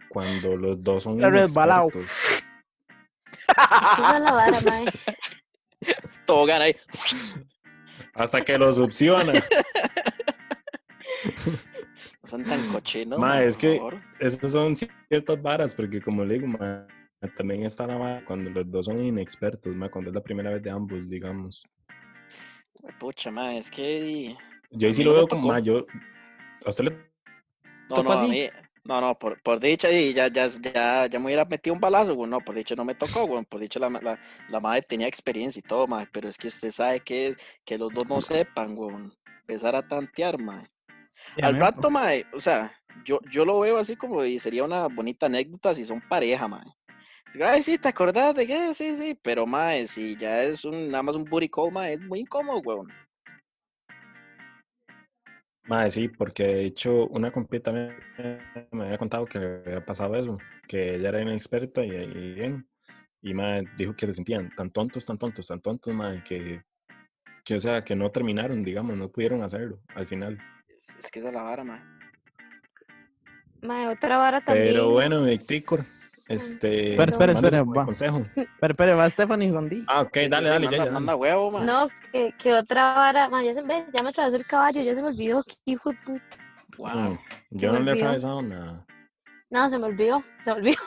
Cuando 0.08 0.56
los 0.56 0.82
dos 0.82 1.04
son 1.04 1.20
resbalado. 1.20 1.88
inexpertos. 1.94 2.12
Esa 3.48 4.16
es 4.16 4.22
la 4.22 4.32
vara, 4.32 4.58
mae. 4.66 4.84
Todo 6.26 6.44
gana 6.46 6.64
ahí. 6.66 6.76
Hasta 8.14 8.40
que 8.42 8.58
los 8.58 8.76
succionan. 8.76 9.36
No 12.22 12.28
sean 12.28 12.44
tan 12.44 12.60
cochinos. 12.72 13.18
Ma, 13.18 13.28
man, 13.28 13.42
es 13.44 13.56
que- 13.56 13.78
favor. 13.78 13.96
Esas 14.20 14.52
son 14.52 14.76
ciertas 14.76 15.40
varas, 15.42 15.74
porque 15.74 16.00
como 16.00 16.24
le 16.24 16.34
digo, 16.34 16.46
ma, 16.46 16.86
también 17.36 17.64
está 17.64 17.86
la 17.86 17.96
vara 17.96 18.24
cuando 18.24 18.50
los 18.50 18.70
dos 18.70 18.86
son 18.86 19.02
inexpertos, 19.02 19.74
ma, 19.74 19.88
cuando 19.90 20.10
es 20.10 20.14
la 20.14 20.22
primera 20.22 20.50
vez 20.50 20.62
de 20.62 20.70
ambos, 20.70 21.08
digamos. 21.08 21.66
Pucha, 22.98 23.30
ma, 23.30 23.56
es 23.56 23.70
que. 23.70 24.36
Yo 24.72 24.88
ahí 24.88 24.94
sí 24.94 25.04
lo 25.04 25.10
no 25.10 25.16
veo 25.18 25.28
como, 25.28 25.48
ma, 25.48 25.60
yo, 25.60 25.86
a 26.64 26.70
usted 26.70 26.84
le 26.84 26.90
No, 27.88 27.94
¿Tocó 27.94 28.02
no, 28.04 28.12
así? 28.12 28.24
a 28.24 28.28
mí. 28.28 28.48
No, 28.84 29.00
no, 29.00 29.16
por, 29.16 29.40
por 29.42 29.60
dicha, 29.60 29.90
y 29.92 30.12
ya, 30.12 30.26
ya, 30.26 30.48
ya, 30.48 31.06
ya 31.06 31.18
me 31.20 31.26
hubiera 31.26 31.44
metido 31.44 31.72
un 31.74 31.80
balazo, 31.80 32.14
güey. 32.14 32.28
No, 32.28 32.40
por 32.40 32.54
dicha 32.54 32.74
no 32.74 32.84
me 32.84 32.94
tocó, 32.96 33.26
güey. 33.28 33.44
Por 33.44 33.60
dicha 33.60 33.78
la, 33.78 33.88
la, 33.90 34.18
la 34.48 34.60
madre 34.60 34.82
tenía 34.82 35.06
experiencia 35.06 35.60
y 35.60 35.62
todo, 35.62 35.86
ma. 35.86 36.08
Pero 36.12 36.28
es 36.28 36.36
que 36.36 36.48
usted 36.48 36.72
sabe 36.72 37.00
que, 37.00 37.36
que 37.64 37.78
los 37.78 37.92
dos 37.92 38.06
no 38.08 38.20
sepan, 38.20 38.74
güey. 38.74 38.96
Empezar 39.42 39.76
a 39.76 39.86
tantear, 39.86 40.38
ma. 40.38 40.68
Y 41.36 41.44
a 41.44 41.48
Al 41.48 41.58
rato, 41.60 41.90
mae, 41.90 42.26
o 42.32 42.40
sea, 42.40 42.72
yo, 43.04 43.20
yo 43.30 43.44
lo 43.44 43.60
veo 43.60 43.78
así 43.78 43.94
como 43.94 44.24
y 44.24 44.40
sería 44.40 44.64
una 44.64 44.88
bonita 44.88 45.26
anécdota 45.26 45.74
si 45.74 45.84
son 45.84 46.00
pareja. 46.08 46.48
Digo, 47.32 47.46
Ay, 47.46 47.62
sí, 47.62 47.78
¿te 47.78 47.88
acordás 47.88 48.34
de 48.34 48.46
qué? 48.46 48.74
Sí, 48.74 48.96
sí, 48.96 49.18
pero 49.22 49.46
mae, 49.46 49.86
si 49.86 50.16
ya 50.16 50.42
es 50.42 50.64
un, 50.64 50.90
nada 50.90 51.02
más 51.04 51.14
un 51.14 51.24
booty 51.24 51.48
call, 51.48 51.70
mae, 51.70 51.94
es 51.94 52.00
muy 52.00 52.20
incómodo, 52.20 52.58
weón. 52.60 52.88
Ma, 55.64 55.88
sí, 55.88 56.08
porque 56.08 56.44
de 56.44 56.64
hecho 56.64 57.06
una 57.08 57.30
compita 57.30 57.72
me, 57.72 57.96
me 58.72 58.84
había 58.84 58.98
contado 58.98 59.26
que 59.26 59.38
le 59.38 59.46
había 59.46 59.84
pasado 59.84 60.16
eso, 60.16 60.36
que 60.66 60.96
ella 60.96 61.10
era 61.10 61.22
inexperta 61.22 61.84
y, 61.84 61.90
y 61.90 62.34
bien, 62.34 62.68
y 63.20 63.32
ma, 63.32 63.60
dijo 63.76 63.94
que 63.94 64.06
se 64.06 64.12
sentían 64.12 64.50
tan 64.56 64.70
tontos, 64.70 65.06
tan 65.06 65.18
tontos, 65.18 65.46
tan 65.46 65.60
tontos, 65.60 65.94
ma, 65.94 66.22
que, 66.24 66.62
que, 67.44 67.54
o 67.54 67.60
sea, 67.60 67.84
que 67.84 67.94
no 67.94 68.10
terminaron, 68.10 68.64
digamos, 68.64 68.96
no 68.96 69.08
pudieron 69.08 69.42
hacerlo 69.42 69.80
al 69.94 70.06
final. 70.06 70.38
Es, 70.68 70.88
es 71.04 71.10
que 71.10 71.20
esa 71.20 71.28
es 71.28 71.34
la 71.34 71.42
vara, 71.42 71.62
mae. 71.62 71.80
Mae, 73.62 73.86
otra 73.86 74.18
vara 74.18 74.40
también. 74.40 74.66
Pero 74.68 74.90
bueno, 74.90 75.22
Victor, 75.22 75.84
este... 76.32 76.90
Espera, 76.90 77.10
espera, 77.10 77.32
espera, 77.32 77.62
va. 77.64 77.84
consejo. 77.84 78.22
Pero, 78.60 78.74
pero 78.74 78.96
va 78.96 79.08
Stephanie 79.08 79.50
Sandy. 79.52 79.84
Ah, 79.88 80.02
ok, 80.02 80.16
dale, 80.28 80.48
dale, 80.48 80.64
ya, 80.66 80.70
manda, 80.70 80.84
ya, 80.84 80.90
manda 80.90 81.16
huevo, 81.16 81.50
mae. 81.50 81.64
No, 81.64 81.88
que, 82.10 82.32
que 82.38 82.52
otra 82.54 82.94
vara, 82.94 83.28
mae, 83.28 83.46
ya 83.46 83.54
se 83.54 83.62
ve, 83.62 83.84
ya 83.92 84.02
me 84.02 84.10
atravesó 84.10 84.36
el 84.36 84.46
caballo, 84.46 84.82
ya 84.82 84.94
se 84.94 85.02
me 85.02 85.08
olvidó, 85.08 85.42
qué 85.44 85.54
hijo 85.66 85.90
de 85.90 85.98
puta. 86.04 86.36
Wow. 86.78 86.90
Mm, 86.90 87.18
Yo 87.50 87.72
me 87.72 87.78
no 87.78 87.84
le 87.84 87.90
he 87.90 87.94
atravesado 87.94 88.42
nada. 88.42 88.86
No, 89.50 89.68
se 89.70 89.78
me 89.78 89.86
olvidó, 89.86 90.24
se 90.44 90.50
me 90.50 90.56
olvidó. 90.56 90.82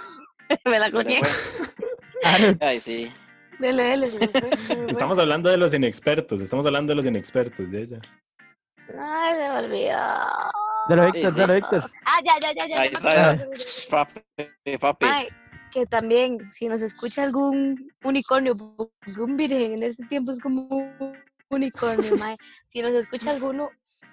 me 0.66 0.80
la 0.80 0.92
coñé. 0.92 1.22
fue. 1.24 2.58
Ay, 2.60 2.80
sí. 2.80 3.12
Dele, 3.60 3.84
dele. 3.84 4.10
se 4.12 4.20
me 4.20 4.28
fue, 4.28 4.58
se 4.58 4.76
me 4.76 4.82
fue. 4.84 4.92
Estamos 4.92 5.20
hablando 5.20 5.50
de 5.50 5.58
los 5.58 5.74
inexpertos, 5.74 6.42
estamos 6.42 6.66
hablando 6.66 6.92
de 6.92 6.96
los 6.96 7.06
inexpertos 7.06 7.72
de 7.72 7.82
ella. 7.84 8.02
Ay, 9.00 9.36
se 9.36 9.50
me 9.50 9.60
olvidó. 9.66 9.98
Dale, 10.88 11.02
Sí, 11.04 11.12
Víctor, 11.14 11.34
sí. 11.34 11.40
dale, 11.40 11.56
Víctor. 11.56 11.92
Ah, 12.06 12.20
ya, 12.24 12.34
ya, 12.42 12.54
ya, 12.54 12.68
ya. 12.68 12.82
Ahí 12.82 12.90
está, 12.94 13.36
ya. 13.36 13.48
Papi, 13.90 14.78
papi. 14.80 15.06
Mae, 15.06 15.30
que 15.72 15.86
también, 15.86 16.38
si 16.52 16.68
nos 16.68 16.82
escucha 16.82 17.24
algún 17.24 17.92
unicornio, 18.04 18.56
un 19.18 19.38
virgen 19.38 19.74
en 19.74 19.84
este 19.84 20.06
tiempo 20.06 20.32
es 20.32 20.40
como 20.40 20.68
un 20.68 21.18
unicornio, 21.50 22.16
mae. 22.20 22.38
Si 22.68 22.82
nos 22.82 22.94
escucha 22.94 23.32
alguno, 23.32 23.72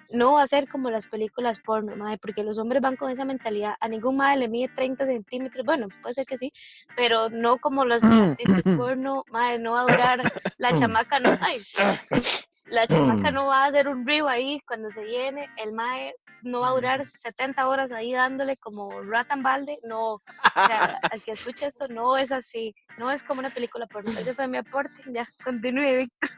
no 0.09 0.33
va 0.33 0.43
a 0.43 0.47
ser 0.47 0.67
como 0.67 0.89
las 0.89 1.07
películas 1.07 1.59
porno, 1.59 1.95
mae, 1.95 2.17
porque 2.17 2.43
los 2.43 2.57
hombres 2.57 2.81
van 2.81 2.95
con 2.95 3.11
esa 3.11 3.25
mentalidad. 3.25 3.75
A 3.79 3.87
ningún 3.87 4.17
mae 4.17 4.37
le 4.37 4.47
mide 4.47 4.69
30 4.75 5.05
centímetros, 5.05 5.65
bueno, 5.65 5.87
puede 6.01 6.13
ser 6.13 6.25
que 6.25 6.37
sí, 6.37 6.51
pero 6.95 7.29
no 7.29 7.57
como 7.57 7.85
los 7.85 8.03
actrices 8.03 8.65
porno, 8.77 9.23
mae, 9.31 9.59
no 9.59 9.73
va 9.73 9.81
a 9.81 9.83
durar, 9.83 10.21
la 10.57 10.73
chamaca 10.79 11.19
no, 11.19 11.37
ay, 11.41 11.61
la 12.73 12.87
chamaca 12.87 13.31
no 13.31 13.47
va 13.47 13.63
a 13.63 13.67
hacer 13.67 13.87
un 13.87 14.05
río 14.05 14.27
ahí 14.27 14.59
cuando 14.67 14.89
se 14.89 15.03
llene, 15.05 15.47
el 15.57 15.71
mae 15.73 16.13
no 16.41 16.59
va 16.61 16.69
a 16.69 16.73
durar 16.73 17.05
70 17.05 17.67
horas 17.67 17.91
ahí 17.91 18.11
dándole 18.13 18.57
como 18.57 19.01
ratan 19.03 19.43
balde, 19.43 19.77
no, 19.83 20.13
o 20.15 20.21
sea, 20.67 20.99
al 21.09 21.21
que 21.21 21.31
escucha 21.31 21.67
esto 21.67 21.87
no 21.87 22.17
es 22.17 22.31
así, 22.31 22.73
no 22.97 23.11
es 23.11 23.23
como 23.23 23.39
una 23.39 23.49
película 23.49 23.85
porno. 23.87 24.11
Ese 24.11 24.33
fue 24.33 24.47
mi 24.47 24.57
aporte, 24.57 25.01
ya, 25.07 25.25
continúe, 25.43 25.97
Víctor. 25.99 26.29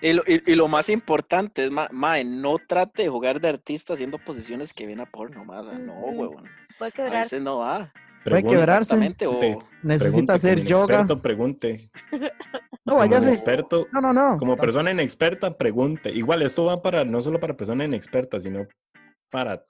Y 0.00 0.12
lo, 0.12 0.22
y, 0.26 0.52
y 0.52 0.54
lo 0.54 0.68
más 0.68 0.88
importante 0.88 1.64
es, 1.64 1.70
ma- 1.70 1.88
mae, 1.90 2.24
no 2.24 2.58
trate 2.58 3.04
de 3.04 3.08
jugar 3.08 3.40
de 3.40 3.48
artista 3.48 3.94
haciendo 3.94 4.18
posiciones 4.18 4.72
que 4.74 4.86
vienen 4.86 5.06
a 5.06 5.10
porno, 5.10 5.44
más. 5.44 5.66
No, 5.80 5.94
huevón. 5.94 6.44
Puede 6.78 6.90
A 6.90 6.92
quebrar. 6.92 7.22
veces 7.22 7.40
no 7.42 7.58
va. 7.58 7.92
Puede 8.24 8.42
quebrarse. 8.44 9.14
O. 9.26 9.62
Necesita 9.82 10.34
hacer 10.34 10.64
yoga. 10.64 10.94
Experto, 10.94 11.22
pregunte. 11.22 11.90
No, 12.84 12.94
Como 12.94 13.06
váyase. 13.06 13.28
experto, 13.30 13.86
No, 13.92 14.00
no, 14.00 14.12
no. 14.14 14.38
como 14.38 14.56
persona 14.56 14.90
inexperta, 14.90 15.58
pregunte. 15.58 16.10
Igual 16.10 16.40
esto 16.40 16.64
va 16.64 16.80
para 16.80 17.04
no 17.04 17.20
solo 17.20 17.38
para 17.38 17.54
personas 17.54 17.86
inexpertas, 17.86 18.44
sino 18.44 18.66
para 19.30 19.62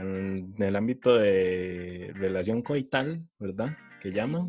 en 0.00 0.52
el 0.58 0.74
ámbito 0.74 1.16
de 1.16 2.10
relación 2.16 2.62
coital, 2.62 3.22
¿verdad? 3.38 3.68
Que 4.00 4.10
llaman. 4.10 4.48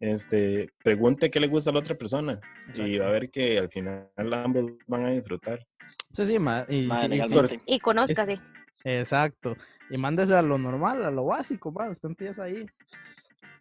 Este, 0.00 0.70
pregunte 0.82 1.30
qué 1.30 1.38
le 1.38 1.46
gusta 1.48 1.68
a 1.68 1.72
la 1.74 1.80
otra 1.80 1.94
persona 1.94 2.40
y 2.74 2.96
va 2.96 3.08
a 3.08 3.10
ver 3.10 3.30
que 3.30 3.58
al 3.58 3.68
final 3.68 4.08
ambos 4.32 4.72
van 4.86 5.04
a 5.04 5.10
disfrutar. 5.10 5.66
Sí, 6.14 6.24
sí, 6.24 6.38
ma- 6.38 6.64
y, 6.70 6.86
mae, 6.86 7.02
sí, 7.48 7.58
y- 7.66 7.78
conózcase. 7.80 8.40
Exacto. 8.84 9.56
Y 9.90 9.98
mándese 9.98 10.34
a 10.34 10.42
lo 10.42 10.58
normal, 10.58 11.04
a 11.04 11.10
lo 11.10 11.24
básico, 11.26 11.70
ma. 11.72 11.88
Usted 11.88 12.08
empieza 12.08 12.44
ahí. 12.44 12.66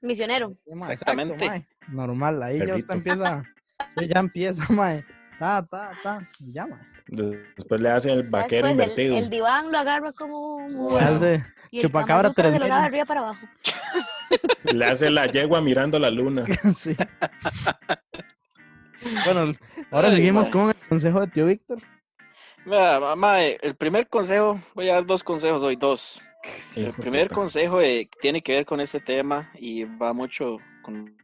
Misionero. 0.01 0.49
Sí, 0.65 0.71
ma, 0.75 0.91
exacto, 0.91 1.21
Exactamente. 1.21 1.67
Normal, 1.87 2.43
ahí 2.43 2.59
ya 2.59 2.75
usted 2.75 2.95
empieza. 2.95 3.43
Sí, 3.87 4.07
ya 4.07 4.19
empieza, 4.19 4.63
mae. 4.73 5.05
Ta, 5.39 5.65
ta, 5.69 5.91
ta. 6.01 6.19
Ya, 6.53 6.65
mae. 6.65 6.79
Después 7.07 7.81
le 7.81 7.89
hace 7.89 8.11
el 8.11 8.23
vaquero 8.29 8.67
después 8.67 8.87
invertido. 8.89 9.17
el 9.17 9.29
diván 9.29 9.71
lo 9.71 9.77
agarra 9.77 10.11
como 10.13 10.55
un 10.55 10.97
Hace 10.99 11.43
chupacabra 11.71 12.23
Kama 12.23 12.29
Sutra 12.29 12.51
se 12.51 12.59
lo 12.59 12.65
3000. 12.65 12.71
agarra 12.71 12.85
arriba 12.85 13.05
para 13.05 13.19
abajo. 13.21 13.47
Le 14.73 14.85
hace 14.85 15.09
la 15.09 15.27
yegua 15.27 15.61
mirando 15.61 15.99
la 15.99 16.09
luna. 16.09 16.45
sí. 16.73 16.95
Bueno, 19.25 19.53
ahora 19.91 20.07
Ay, 20.09 20.15
seguimos 20.15 20.49
con 20.49 20.69
el 20.69 20.75
consejo 20.89 21.21
de 21.21 21.27
tío 21.27 21.45
Víctor. 21.45 21.79
Ma- 22.65 23.41
el 23.43 23.75
primer 23.75 24.07
consejo, 24.07 24.59
voy 24.73 24.89
a 24.89 24.93
dar 24.93 25.05
dos 25.05 25.23
consejos 25.23 25.61
hoy, 25.63 25.75
dos. 25.75 26.21
El 26.75 26.89
Hijo 26.89 27.01
primer 27.01 27.27
puta. 27.27 27.35
consejo 27.35 27.81
eh, 27.81 28.09
tiene 28.21 28.41
que 28.41 28.53
ver 28.53 28.65
con 28.65 28.79
este 28.79 28.99
tema 28.99 29.51
y 29.55 29.83
va 29.83 30.13
mucho 30.13 30.57
con 30.83 31.15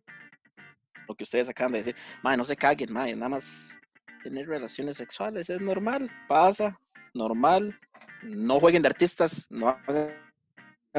lo 1.07 1.15
que 1.15 1.23
ustedes 1.23 1.49
acaban 1.49 1.73
de 1.73 1.79
decir. 1.79 1.95
Mae, 2.23 2.37
no 2.37 2.45
se 2.45 2.55
caguen, 2.55 2.91
mae, 2.91 3.15
nada 3.15 3.29
más 3.29 3.79
tener 4.23 4.47
relaciones 4.47 4.97
sexuales 4.97 5.49
es 5.49 5.61
normal, 5.61 6.09
pasa, 6.27 6.79
normal. 7.13 7.75
No 8.23 8.59
jueguen 8.59 8.83
de 8.83 8.89
artistas, 8.89 9.47
no 9.49 9.69
hagan 9.69 10.13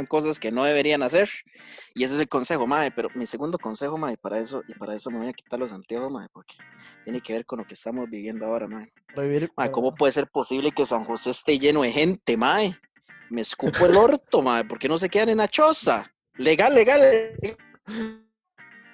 cosas 0.09 0.41
que 0.41 0.51
no 0.51 0.65
deberían 0.65 1.03
hacer. 1.03 1.29
Y 1.95 2.05
ese 2.05 2.15
es 2.15 2.21
el 2.21 2.29
consejo, 2.29 2.67
mae. 2.67 2.91
Pero 2.91 3.09
mi 3.15 3.27
segundo 3.27 3.59
consejo, 3.59 3.99
mae, 3.99 4.17
para 4.17 4.39
eso, 4.39 4.63
y 4.67 4.75
para 4.75 4.95
eso 4.95 5.11
me 5.11 5.19
voy 5.19 5.29
a 5.29 5.33
quitar 5.33 5.59
los 5.59 5.73
anteojos, 5.73 6.11
mae, 6.11 6.29
porque 6.33 6.57
tiene 7.05 7.21
que 7.21 7.33
ver 7.35 7.47
con 7.47 7.59
lo 7.59 7.67
que 7.67 7.75
estamos 7.75 8.09
viviendo 8.09 8.47
ahora, 8.47 8.67
mae. 8.67 8.93
Mae, 9.57 9.71
¿cómo 9.71 9.95
puede 9.95 10.13
ser 10.13 10.29
posible 10.29 10.73
que 10.73 10.87
San 10.87 11.05
José 11.05 11.31
esté 11.31 11.59
lleno 11.59 11.83
de 11.83 11.93
gente, 11.93 12.37
mae? 12.37 12.79
Me 13.31 13.43
escupo 13.43 13.87
el 13.87 13.97
orto, 13.97 14.43
mae. 14.43 14.65
¿Por 14.65 14.79
qué 14.79 14.89
no 14.89 14.99
se 14.99 15.09
quedan 15.09 15.31
en 15.31 15.39
la 15.39 15.49
choza? 15.49 16.11
Legal, 16.35 16.75
legal. 16.75 17.01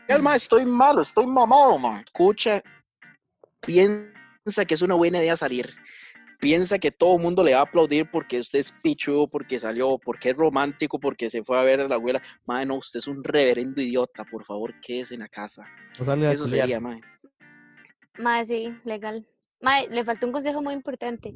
Legal, 0.09 0.23
mae. 0.23 0.37
Estoy 0.37 0.65
malo, 0.65 1.03
estoy 1.03 1.27
mamado, 1.27 1.79
mae. 1.79 2.03
Escucha, 2.03 2.63
piensa 3.61 4.65
que 4.67 4.75
es 4.75 4.83
una 4.83 4.95
buena 4.95 5.19
idea 5.19 5.37
salir. 5.37 5.75
Piensa 6.39 6.79
que 6.79 6.93
todo 6.93 7.17
el 7.17 7.23
mundo 7.23 7.43
le 7.43 7.53
va 7.55 7.61
a 7.61 7.63
aplaudir 7.65 8.09
porque 8.11 8.39
usted 8.39 8.61
es 8.61 8.73
pichudo, 8.83 9.27
porque 9.27 9.59
salió, 9.59 9.99
porque 9.99 10.31
es 10.31 10.37
romántico, 10.37 11.01
porque 11.01 11.29
se 11.31 11.43
fue 11.43 11.59
a 11.59 11.63
ver 11.63 11.81
a 11.81 11.89
la 11.89 11.97
abuela. 11.97 12.23
Mae, 12.47 12.65
no, 12.65 12.77
usted 12.77 12.99
es 13.01 13.09
un 13.09 13.25
reverendo 13.25 13.83
idiota. 13.83 14.25
Por 14.25 14.45
favor, 14.45 14.73
quédese 14.81 15.15
en 15.15 15.21
la 15.21 15.29
casa. 15.29 15.67
Eso 16.31 16.47
sería, 16.47 16.79
mae. 16.79 17.01
Mae, 18.19 18.47
sí, 18.47 18.73
legal. 18.85 19.27
Mae, 19.61 19.89
le 19.89 20.05
faltó 20.05 20.27
un 20.27 20.33
consejo 20.33 20.63
muy 20.63 20.75
importante. 20.75 21.35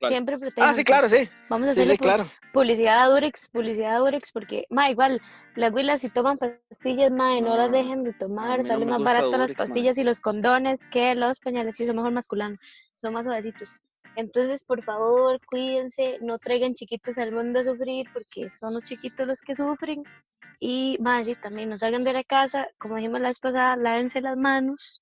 Siempre 0.00 0.36
Ah, 0.36 0.38
protéjanse. 0.38 0.76
sí, 0.76 0.84
claro, 0.84 1.08
sí. 1.08 1.28
Vamos 1.48 1.68
a 1.68 1.74
Sí, 1.74 1.80
hacerle 1.80 1.94
sí, 1.94 1.98
pu- 1.98 2.02
claro. 2.02 2.26
publicidad 2.52 3.02
a 3.02 3.06
Durex, 3.08 3.48
publicidad 3.48 3.96
a 3.96 3.98
Durex, 3.98 4.30
porque, 4.30 4.64
ma, 4.70 4.90
igual, 4.90 5.20
las 5.56 5.72
huilas 5.72 6.00
si 6.02 6.08
toman 6.08 6.38
pastillas, 6.38 7.10
ma, 7.10 7.40
no 7.40 7.56
las 7.56 7.70
No, 7.70 7.76
dejen 7.76 8.04
de 8.04 8.12
tomar, 8.12 8.58
mí 8.58 8.62
no 8.62 8.64
sale 8.64 8.84
me 8.84 8.92
más 8.92 9.02
barato 9.02 9.36
las 9.36 9.50
ma. 9.50 9.56
pastillas 9.56 9.98
y 9.98 10.04
los 10.04 10.20
condones 10.20 10.78
que 10.92 11.16
los 11.16 11.40
pañales, 11.40 11.74
sí, 11.74 11.84
son 11.84 11.96
mejor 11.96 12.12
masculando, 12.12 12.60
son 12.98 13.14
más 13.14 13.24
suavecitos. 13.24 13.74
Entonces, 14.16 14.62
por 14.64 14.82
favor, 14.82 15.38
cuídense, 15.46 16.18
no 16.20 16.38
traigan 16.38 16.74
chiquitos 16.74 17.18
al 17.18 17.32
mundo 17.32 17.60
a 17.60 17.64
sufrir, 17.64 18.06
porque 18.12 18.50
son 18.50 18.74
los 18.74 18.82
chiquitos 18.82 19.26
los 19.26 19.40
que 19.40 19.54
sufren. 19.54 20.02
Y, 20.60 20.98
ma, 21.00 21.22
sí, 21.22 21.36
también 21.36 21.70
no 21.70 21.78
salgan 21.78 22.02
de 22.02 22.12
la 22.12 22.24
casa, 22.24 22.66
como 22.78 22.96
dijimos 22.96 23.20
la 23.20 23.28
vez 23.28 23.38
pasada, 23.38 23.76
lávense 23.76 24.20
las 24.20 24.36
manos. 24.36 25.00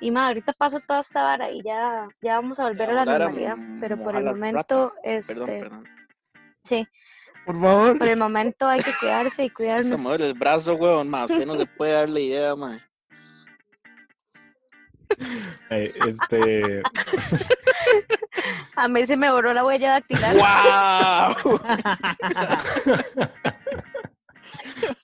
Y, 0.00 0.10
ma, 0.10 0.28
ahorita 0.28 0.52
pasa 0.54 0.80
toda 0.80 1.00
esta 1.00 1.22
vara 1.22 1.50
y 1.50 1.62
ya, 1.62 2.08
ya 2.22 2.36
vamos 2.36 2.58
a 2.58 2.68
volver 2.68 2.90
a 2.90 2.92
la 2.94 3.04
normalidad, 3.04 3.56
pero 3.80 4.02
por 4.02 4.16
el 4.16 4.24
momento, 4.24 4.90
rata. 4.90 5.00
este, 5.02 5.34
Perdón, 5.34 5.46
perdón. 5.60 5.84
sí, 6.64 6.86
Por 7.44 7.60
favor. 7.60 7.98
por 7.98 8.08
el 8.08 8.16
momento 8.16 8.66
hay 8.66 8.80
que 8.80 8.92
cuidarse 8.98 9.44
y 9.44 9.50
cuidarnos. 9.50 10.00
mujer 10.00 10.22
el 10.22 10.34
brazo, 10.34 10.74
weón, 10.76 11.08
más 11.10 11.30
usted 11.30 11.46
no 11.46 11.56
se 11.56 11.66
puede 11.66 11.92
dar 11.92 12.08
la 12.08 12.20
idea, 12.20 12.56
man. 12.56 12.80
Eh, 15.70 15.92
este, 16.06 16.82
A 18.76 18.88
mí 18.88 19.04
se 19.06 19.16
me 19.16 19.30
borró 19.30 19.52
la 19.52 19.64
huella 19.64 19.90
dactilar. 19.92 20.34
¡Wow! 20.36 21.60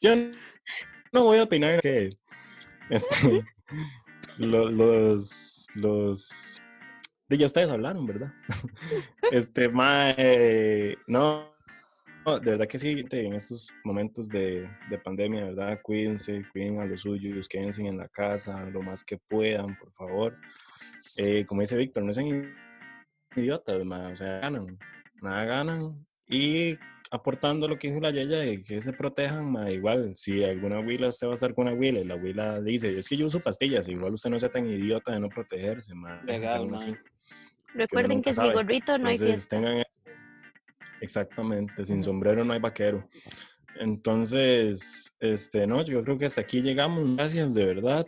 yo 0.01 0.17
no 1.13 1.25
voy 1.25 1.39
a 1.39 1.45
opinar 1.45 1.81
que 1.81 2.11
este, 2.91 3.45
lo- 4.39 4.71
los, 4.71 5.69
los, 5.75 6.61
de 7.29 7.39
ya 7.39 7.47
ustedes 7.47 7.71
hablaron, 7.71 8.07
¿verdad? 8.07 8.33
Este, 9.31 9.69
mae, 9.69 10.99
no, 11.07 11.54
de 12.25 12.51
verdad 12.53 12.67
que 12.67 12.79
sí, 12.79 13.05
en 13.11 13.35
estos 13.35 13.73
momentos 13.85 14.29
de, 14.29 14.69
de 14.89 14.99
pandemia, 14.99 15.45
¿verdad? 15.45 15.81
Cuídense, 15.83 16.43
cuiden 16.53 16.81
a 16.81 16.87
los 16.87 17.03
suyos, 17.03 17.49
quédense 17.49 17.87
en 17.87 17.99
la 17.99 18.09
casa 18.09 18.65
lo 18.71 18.81
más 18.83 19.05
que 19.05 19.19
puedan, 19.19 19.77
por 19.77 19.93
favor. 19.93 20.37
Eh, 21.17 21.45
como 21.45 21.61
dice 21.61 21.77
Víctor, 21.77 22.03
no 22.03 22.13
sean 22.15 22.55
idiotas, 23.37 23.85
mae, 23.85 24.13
o 24.13 24.17
sea, 24.17 24.41
ganan, 24.41 24.79
nada 25.21 25.45
ganan 25.45 26.07
y 26.27 26.79
aportando 27.11 27.69
lo 27.69 27.79
que 27.79 27.89
dijo 27.89 28.01
la 28.01 28.11
Yaya 28.11 28.63
que 28.63 28.81
se 28.81 28.93
protejan, 28.93 29.51
ma, 29.51 29.71
igual, 29.71 30.17
si 30.17 30.43
alguna 30.43 30.81
huila 30.81 31.09
usted 31.09 31.27
va 31.27 31.33
a 31.33 31.35
estar 31.35 31.55
con 31.55 31.69
una 31.69 31.77
huila 31.77 32.01
y 32.01 32.05
la 32.05 32.17
huila 32.17 32.61
dice, 32.61 32.99
es 32.99 33.09
que 33.09 33.17
yo 33.17 33.27
uso 33.27 33.41
pastillas, 33.41 33.87
igual 33.87 34.15
usted 34.15 34.31
no 34.31 34.39
sea 34.39 34.49
tan 34.49 34.67
idiota 34.67 35.13
de 35.13 35.21
no 35.21 35.29
protegerse, 35.29 35.95
ma, 35.95 36.23
Legal, 36.25 36.69
ma. 36.69 36.79
Recuerden 37.75 38.23
que 38.23 38.33
sin 38.33 38.45
sabe. 38.45 38.55
gorrito 38.55 38.97
no 38.99 39.09
hay 39.09 39.19
fiesta. 39.19 39.57
tengan. 39.57 39.84
Exactamente, 41.05 41.85
sin 41.85 42.03
sombrero 42.03 42.45
no 42.45 42.55
hay 42.55 42.61
vaquero. 42.61 43.07
Entonces, 43.79 45.15
este, 45.21 45.67
no, 45.67 45.83
yo 45.83 46.03
creo 46.03 46.17
que 46.17 46.27
hasta 46.27 46.41
aquí 46.41 46.63
llegamos. 46.63 47.17
Gracias 47.17 47.55
de 47.55 47.65
verdad 47.65 48.07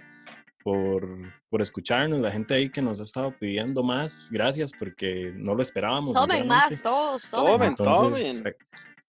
por, 0.65 1.07
por 1.49 1.61
escucharnos, 1.63 2.21
la 2.21 2.33
gente 2.33 2.55
ahí 2.55 2.71
que 2.71 2.83
nos 2.83 3.01
ha 3.01 3.03
estado 3.03 3.37
pidiendo 3.39 3.83
más. 3.83 4.29
Gracias 4.33 4.73
porque 4.77 5.31
no 5.37 5.55
lo 5.55 5.63
esperábamos. 5.63 6.15
Tomen 6.15 6.47
más, 6.47 6.83
todos, 6.83 7.31
tomen. 7.31 7.53
Tomen, 7.53 7.69
Entonces, 7.69 8.39
tomen. 8.39 8.57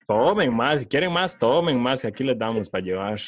Tomen 0.07 0.55
más, 0.55 0.79
si 0.81 0.87
quieren 0.87 1.11
más, 1.11 1.37
tomen 1.37 1.79
más, 1.79 2.01
que 2.01 2.07
aquí 2.07 2.23
les 2.23 2.37
damos 2.37 2.69
para 2.69 2.83
llevar. 2.83 3.19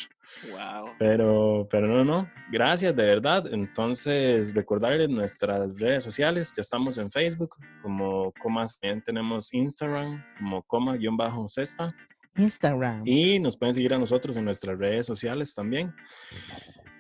Wow. 0.52 0.94
Pero, 0.98 1.68
pero 1.70 1.88
no, 1.88 2.06
no, 2.06 2.30
gracias 2.52 2.96
de 2.96 3.06
verdad. 3.06 3.46
Entonces, 3.52 4.54
recordarles 4.56 5.10
nuestras 5.10 5.78
redes 5.80 6.04
sociales, 6.04 6.54
ya 6.56 6.62
estamos 6.62 6.98
en 6.98 7.12
Facebook, 7.12 7.56
como 7.82 8.32
comas, 8.40 8.80
también 8.80 9.04
tenemos 9.04 9.54
Instagram, 9.54 10.24
como 10.38 10.64
coma-cesta, 10.64 11.94
Instagram. 12.36 13.02
y 13.06 13.40
nos 13.40 13.58
pueden 13.58 13.76
seguir 13.76 13.94
a 13.94 14.00
nosotros 14.00 14.38
en 14.38 14.46
nuestras 14.46 14.80
redes 14.80 15.06
sociales 15.06 15.54
también. 15.54 15.94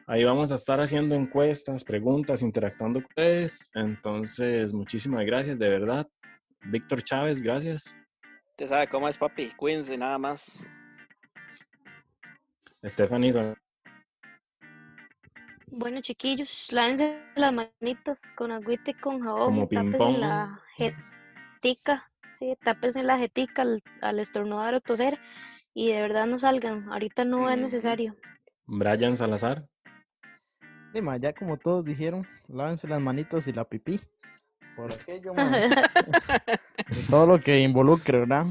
Ahí 0.07 0.23
vamos 0.23 0.51
a 0.51 0.55
estar 0.55 0.81
haciendo 0.81 1.13
encuestas, 1.13 1.83
preguntas, 1.83 2.41
interactuando 2.41 2.99
con 2.99 3.09
ustedes. 3.11 3.69
Entonces, 3.75 4.73
muchísimas 4.73 5.23
gracias, 5.23 5.57
de 5.59 5.69
verdad. 5.69 6.07
Víctor 6.63 7.03
Chávez, 7.03 7.43
gracias. 7.43 7.95
Usted 8.59 8.75
sabe 8.75 8.89
cómo 8.89 9.07
es, 9.07 9.17
papi. 9.17 9.51
Cuídense 9.55 9.97
nada 9.97 10.17
más. 10.17 10.67
Stephanie, 12.83 13.31
Bueno, 15.67 16.01
chiquillos, 16.01 16.69
lávense 16.73 17.23
las 17.37 17.53
manitas 17.53 18.33
con 18.33 18.51
agüita 18.51 18.91
y 18.91 18.95
con 18.95 19.21
jabón. 19.21 19.65
Como 19.65 20.17
la 20.17 20.61
jetica, 20.75 22.11
sí, 22.33 22.57
tápense 22.61 23.01
la 23.01 23.17
jetica 23.17 23.61
al, 23.61 23.81
al 24.01 24.19
estornudar 24.19 24.73
o 24.73 24.81
toser. 24.81 25.17
Y 25.73 25.93
de 25.93 26.01
verdad 26.01 26.27
no 26.27 26.37
salgan. 26.37 26.91
Ahorita 26.91 27.23
no 27.23 27.49
es 27.49 27.57
necesario. 27.57 28.17
Brian 28.65 29.15
Salazar. 29.15 29.69
Sí, 30.91 30.99
ma, 30.99 31.15
ya 31.15 31.31
como 31.31 31.55
todos 31.55 31.85
dijeron, 31.85 32.27
lávense 32.49 32.89
las 32.89 32.99
manitas 32.99 33.47
y 33.47 33.53
la 33.53 33.63
pipí. 33.63 34.01
Por 34.79 34.93
aquello, 34.93 35.33
todo 37.09 37.27
lo 37.27 37.41
que 37.41 37.59
involucre, 37.59 38.19
¿verdad? 38.19 38.45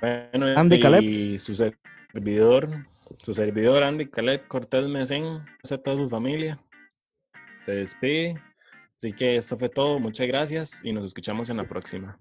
Bueno, 0.00 0.46
Andy 0.56 0.80
Caleb. 0.80 1.02
y 1.02 1.38
su 1.38 1.54
servidor, 1.54 2.70
su 3.20 3.34
servidor 3.34 3.82
Andy 3.82 4.06
Caleb 4.06 4.48
Cortés 4.48 4.88
Mesén, 4.88 5.44
a 5.70 5.76
toda 5.76 5.98
su 5.98 6.08
familia. 6.08 6.58
Se 7.58 7.72
despide. 7.72 8.42
Así 8.96 9.12
que 9.12 9.36
esto 9.36 9.58
fue 9.58 9.68
todo. 9.68 9.98
Muchas 9.98 10.26
gracias 10.26 10.82
y 10.82 10.94
nos 10.94 11.04
escuchamos 11.04 11.50
en 11.50 11.58
la 11.58 11.68
próxima. 11.68 12.18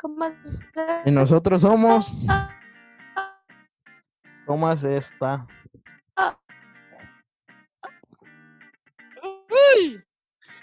¿Cómo 0.00 0.26
Y 1.04 1.12
nosotros 1.12 1.62
somos. 1.62 2.10
¿Cómo 4.44 4.72
es 4.72 4.82
esta? 4.82 5.46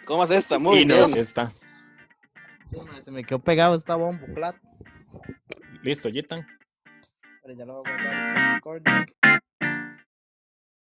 ¿Cómo 0.10 0.24
es 0.24 0.32
esta? 0.32 0.58
Muy 0.58 0.80
y 0.80 0.86
bien. 0.86 1.02
nos 1.02 1.16
está. 1.16 1.52
Se 3.00 3.12
me 3.12 3.24
quedó 3.24 3.38
pegado 3.38 3.76
esta 3.76 3.96
bombo, 3.96 4.26
plato. 4.34 4.58
Listo, 5.84 6.10
Jitan. 6.10 6.48
Pero 7.44 7.54
ya 7.54 7.64
lo 7.64 7.76
voy 7.76 7.84
a 7.86 7.94
guardar, 7.94 8.28
está 8.28 8.56
recording. 8.56 9.19